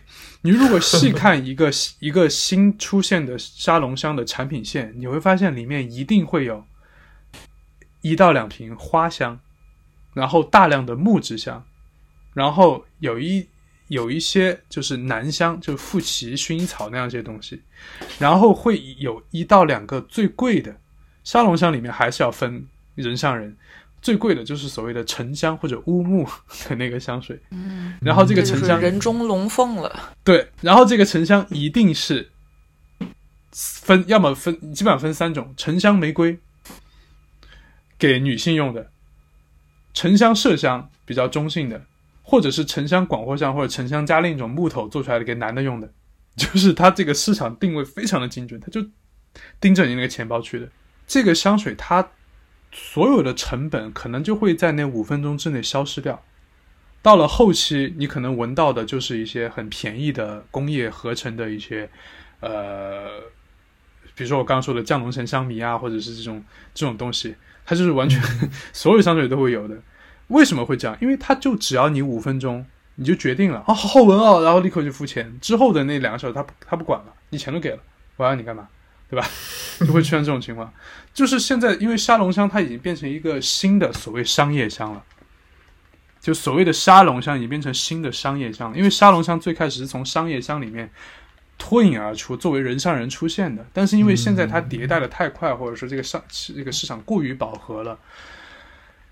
[0.47, 6.63] 你如果细看一个 一个新出现的沙龙香的产品线，你会发现里面一定会有
[8.03, 9.41] 一到两瓶花香，
[10.13, 11.65] 然后大量的木质香，
[12.35, 13.49] 然后有一
[13.89, 17.63] 有一些就是男香，就是富奇、薰衣草那样一些东西，
[18.19, 20.79] 然后会有一到两个最贵的
[21.23, 23.57] 沙龙香，里面还是要分人上人。
[24.05, 26.29] 最贵的就是所谓的沉香或者乌木
[26.69, 32.31] 的那个香水，嗯，然后这个沉香人中龙凤了，对，然后这个沉香一定是
[33.51, 36.39] 分，要么分，基本上分三种：沉香玫瑰
[37.99, 38.91] 给女性用的，
[39.95, 41.83] 沉香麝香比较中性的，
[42.23, 45.91] 或者是沉香广藿香或者沉香加另一种木头做出来的给男的用的，
[46.37, 48.87] 就是它这个市场定位非常的精准，它就
[49.59, 50.69] 盯着你那个钱包去的。
[51.07, 52.07] 这个香水它。
[52.77, 56.25] 所有的成本可能就会在那五分钟之内消失掉，
[57.01, 61.89] 到了后期，你可能闻到的就是一些很便宜的工业合成的一些，
[62.41, 63.21] 呃，
[64.17, 66.43] 比如说我刚刚说的降龙神香迷啊，或者是这种
[66.75, 68.21] 这种东西，它就是完全
[68.75, 69.77] 所有香水都会有的。
[70.29, 70.99] 为什么会这样？
[71.01, 77.79] 因为它就只要你五分钟，你就决定了啊，好好闻哦，然后立刻就付钱，之后的那两个小时他他不管了，你钱都给了，
[78.17, 78.69] 我要你干嘛？
[79.15, 79.29] 对吧？
[79.79, 80.73] 就会出现这种情况，
[81.13, 85.05] 就是现在，因为沙龙香它已经变成一个新的所谓商业香了，
[86.21, 88.77] 就所谓的沙龙香已经变成新的商业香了。
[88.77, 90.91] 因为沙龙香最开始是从商业香里面
[91.59, 93.65] 脱颖而出，作为人上人出现的。
[93.73, 97.97] 但是因为现在它迭代的太快，或者说这个商这个市场过于饱和了，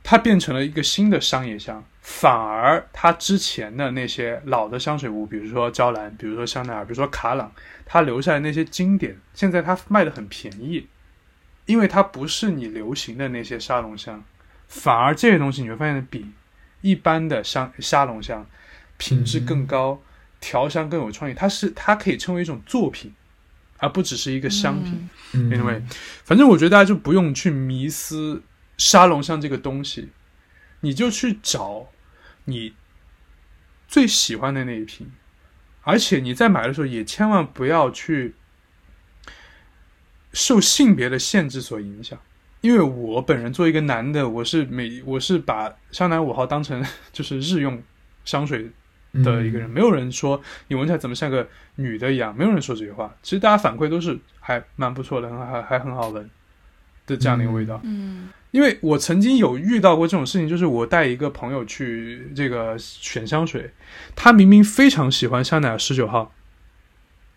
[0.02, 1.84] 它变成了一个新的商业香。
[2.00, 7.52] 反而它之前的那些老的香水屋，比如说娇兰，比如说香奈儿，比如说卡朗，
[7.86, 10.88] 它留下的那些经典，现在它卖的很便宜，
[11.66, 14.24] 因为它不是你流行的那些沙龙香。
[14.66, 16.26] 反而这些东西你会发现比
[16.80, 18.46] 一般的香沙龙香
[18.96, 20.02] 品质更高。
[20.44, 23.14] 调香更有创意，它是它可以称为一种作品，
[23.78, 25.08] 而不只是一个商品。
[25.32, 25.80] 因为，
[26.24, 28.42] 反正我觉得大家就不用去迷思
[28.82, 30.08] 沙龙香这个东西，
[30.80, 31.88] 你就去找
[32.46, 32.74] 你
[33.86, 35.12] 最喜欢的那一瓶，
[35.82, 38.34] 而且你在买的时候也千万不要去
[40.32, 42.18] 受性别的限制所影响。
[42.60, 47.80] 因为我本人作为一个男的，我是每我是把香奈五号当成 就是日用
[48.24, 48.70] 香水。
[49.22, 53.14] 的一个人，没有人说你闻起来怎么像个女的一样，没有人说这句话。
[53.22, 56.30] 其实大家反馈都是还蛮不错的，还还还很好闻
[57.06, 57.78] 的这样的一个味道。
[57.84, 63.72] 嗯，因为我曾经有遇到过这种事情，就是我带一个朋友去这个选香水，
[64.14, 66.32] 他明明非常喜欢香奈儿十九号，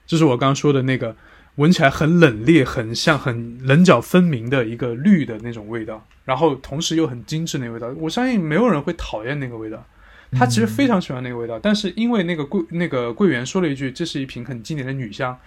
[0.05, 1.15] 就是我刚刚说的那个
[1.55, 7.87] 闻起来很冷冽、很像很棱角分明的一个绿的那种味道，然后同时又很精致那个味道。
[7.97, 9.83] 我相信没有人会讨厌那个味道。
[10.31, 15.39] 他其实非常喜欢那个味道，但是因为那个柜那个柜员说了一句这是一瓶很经典的女香，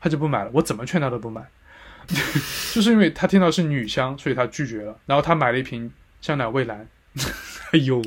[0.00, 0.50] 他就不买了。
[0.52, 1.40] 我怎么劝他都不买，
[2.74, 4.98] 就是因为他听到是女香，所以他拒绝了。
[5.06, 5.90] 然后他买了一瓶
[6.20, 6.86] 香奈儿蔚蓝。
[7.72, 8.02] 哎呦，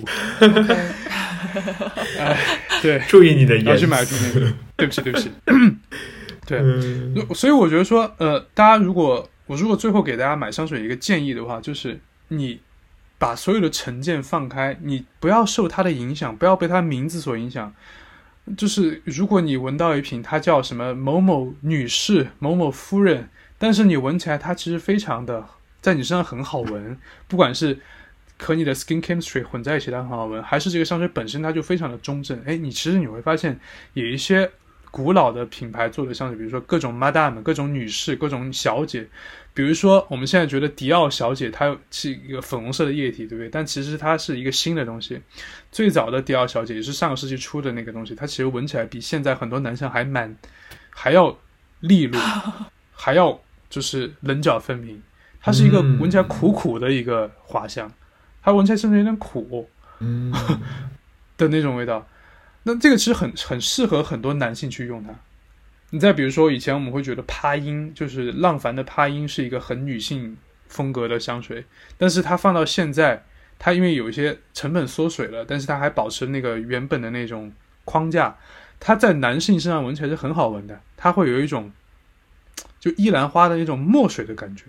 [2.20, 2.38] 哎，
[2.82, 4.54] 对，注意你的言，要去买瓶那个。
[4.76, 5.32] 对不起，对不起。
[6.46, 6.62] 对，
[7.36, 12.00] 所以我觉得说，呃，大家如果我如果最后给大家买香水一个建议的话，就是
[12.30, 12.60] 你。
[13.20, 17.74] 把所有的成见放开，你不要受它的影响，不要被它名字所影响。
[18.56, 23.28] 就是如果你闻到一瓶，它叫什么某某女士、某某夫人，
[23.58, 25.46] 但是你闻起来它其实非常的
[25.82, 26.98] 在你身上很好闻，
[27.28, 27.80] 不管是
[28.40, 32.42] 和你的 skin chemistry 混在一起它很好闻，还是这个香水本身它就非常的中正。
[32.46, 33.60] 哎，你其实你会发现
[33.94, 34.50] 有一些
[34.92, 39.08] 古老的品牌做的香水，比如说各种 Madame、各种女士、各种小姐。
[39.54, 43.50] 比如说，我们现在觉得迪奥小姐它是一个粉红色的液体，对不对？
[43.50, 45.20] 但其实它是一个新的东西。
[45.72, 50.38] 最早的迪奥小姐也是上个世纪初的那个东西，它其实闻起来比现在很多男生还蛮
[50.92, 51.36] 还要
[51.80, 52.22] 利落，
[52.92, 55.02] 还要就是棱角分明。
[55.40, 57.90] 它是一个闻起来苦苦的一个花香，
[58.42, 59.70] 它闻起来甚至有点苦，
[61.38, 62.06] 的那种味道。
[62.64, 65.12] 那这个其实很很适合很多男性去用它。
[65.92, 70.36] 你再比如说，以前我们会觉得帕音就是浪凡的帕音是一个很女性
[70.68, 71.64] 风格的香水，
[71.98, 73.24] 但是它放到现在，
[73.58, 77.54] 它因为有一些成本缩水了，但是它还保持那个原本的那种
[77.86, 78.36] 框架，
[78.82, 81.72] 它在男性身上闻起来是很好闻的，它会有一种
[82.80, 84.66] 就依兰花的那种墨水的感觉，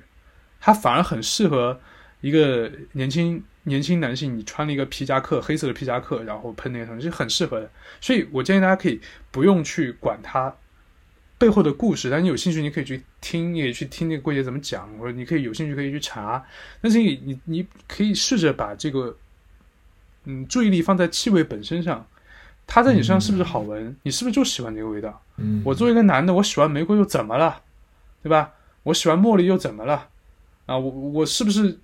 [0.61, 1.81] 它反而很适合
[2.21, 7.71] 一个年轻年轻男性，你穿了一个皮夹克，黑色的皮夹克，然后喷那个东西，很适合的。
[8.01, 10.55] 所以我建议大家可以不用去管它。
[11.41, 16.45] 背后的故事，但你有兴趣，你可以去听，也去听那个柜姐怎么讲，或者你可以有兴趣可以去查。
[16.81, 19.17] 但是你你你可以试着把这个，
[20.25, 22.05] 嗯，注意力放在气味本身上，
[22.67, 23.97] 它在你身上是不是好闻？
[24.03, 25.23] 你是不是就喜欢这个味道？
[25.37, 27.63] 嗯，我作为一个男的，我喜欢玫瑰又怎么了？
[28.29, 28.53] 对吧？
[28.83, 30.09] 我喜欢茉莉又怎么了？
[30.67, 31.81] 啊，我我是不是？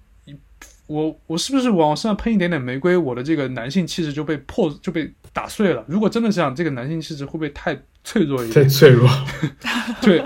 [0.86, 5.82] 我我是不是往身上喷一点点玫瑰，我的这个男性气质就被破就被打碎了？
[5.88, 8.62] 如果真的这样，这个男性气质会不会太脆弱一点？
[8.62, 9.08] 太脆弱。
[10.02, 10.22] 对，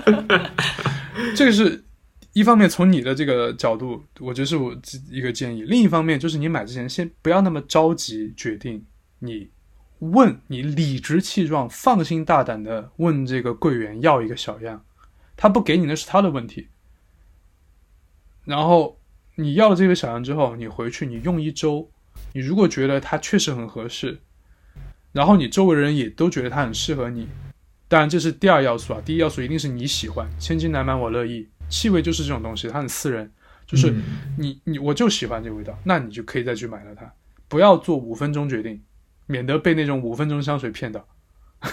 [1.33, 1.81] 这个是
[2.33, 4.75] 一方面，从你的这个角度，我觉得是我
[5.09, 5.63] 一个建议。
[5.63, 8.85] 另一方面，就是你买之前先不要那么着急决定，
[9.19, 9.49] 你
[9.99, 14.83] 问你理直气壮、放心大胆的问这个柜员要一个小样，
[15.39, 16.67] 他不给你那是他的问题。
[18.45, 18.97] 然后。
[19.35, 21.89] 你要了这个小样之后，你回去你用一周，
[22.33, 24.19] 你如果觉得它确实很合适，
[25.13, 27.25] 然后你周围人也都觉得它很适合你，
[27.87, 29.01] 当然这是第二要素啊。
[29.05, 31.47] 第一要素一定是你喜欢，千金难买我乐意。
[31.69, 33.31] 气味就是这种东西，它很私人，
[33.65, 33.95] 就是
[34.37, 37.09] 你你我就喜欢这个味道，那你就可以再去买了它。
[37.47, 38.83] 不要做五分钟决定，
[39.25, 41.07] 免得被那种五分钟香水骗到。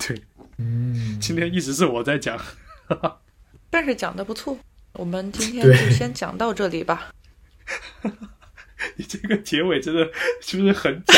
[0.00, 0.20] 对，
[0.60, 2.38] 嗯，今天一直是我在讲，
[3.70, 4.58] 但是讲的不错。
[4.92, 7.10] 我们今天就先讲到这里吧。
[8.96, 10.06] 你这个结尾真的
[10.42, 11.14] 是不是很假？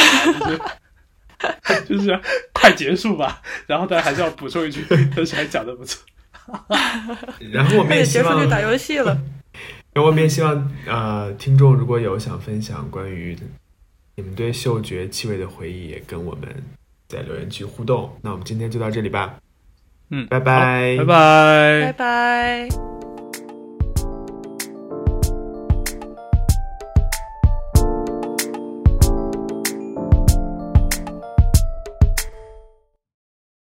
[1.89, 2.21] 就是
[2.53, 4.85] 快结束吧，然后大家还是要补充一句，
[5.17, 6.05] 但是还讲的不错。
[7.51, 9.19] 然后我们也结束去打游戏了。
[9.93, 13.37] 然后我们也希望呃，听众如果有想分享关于
[14.15, 16.49] 你们对嗅觉气味的回忆，也跟我们
[17.13, 18.11] 在留言区互动。
[18.23, 19.39] 那我们今天就到这里吧。
[20.11, 23.02] 嗯，拜拜，拜拜，拜拜。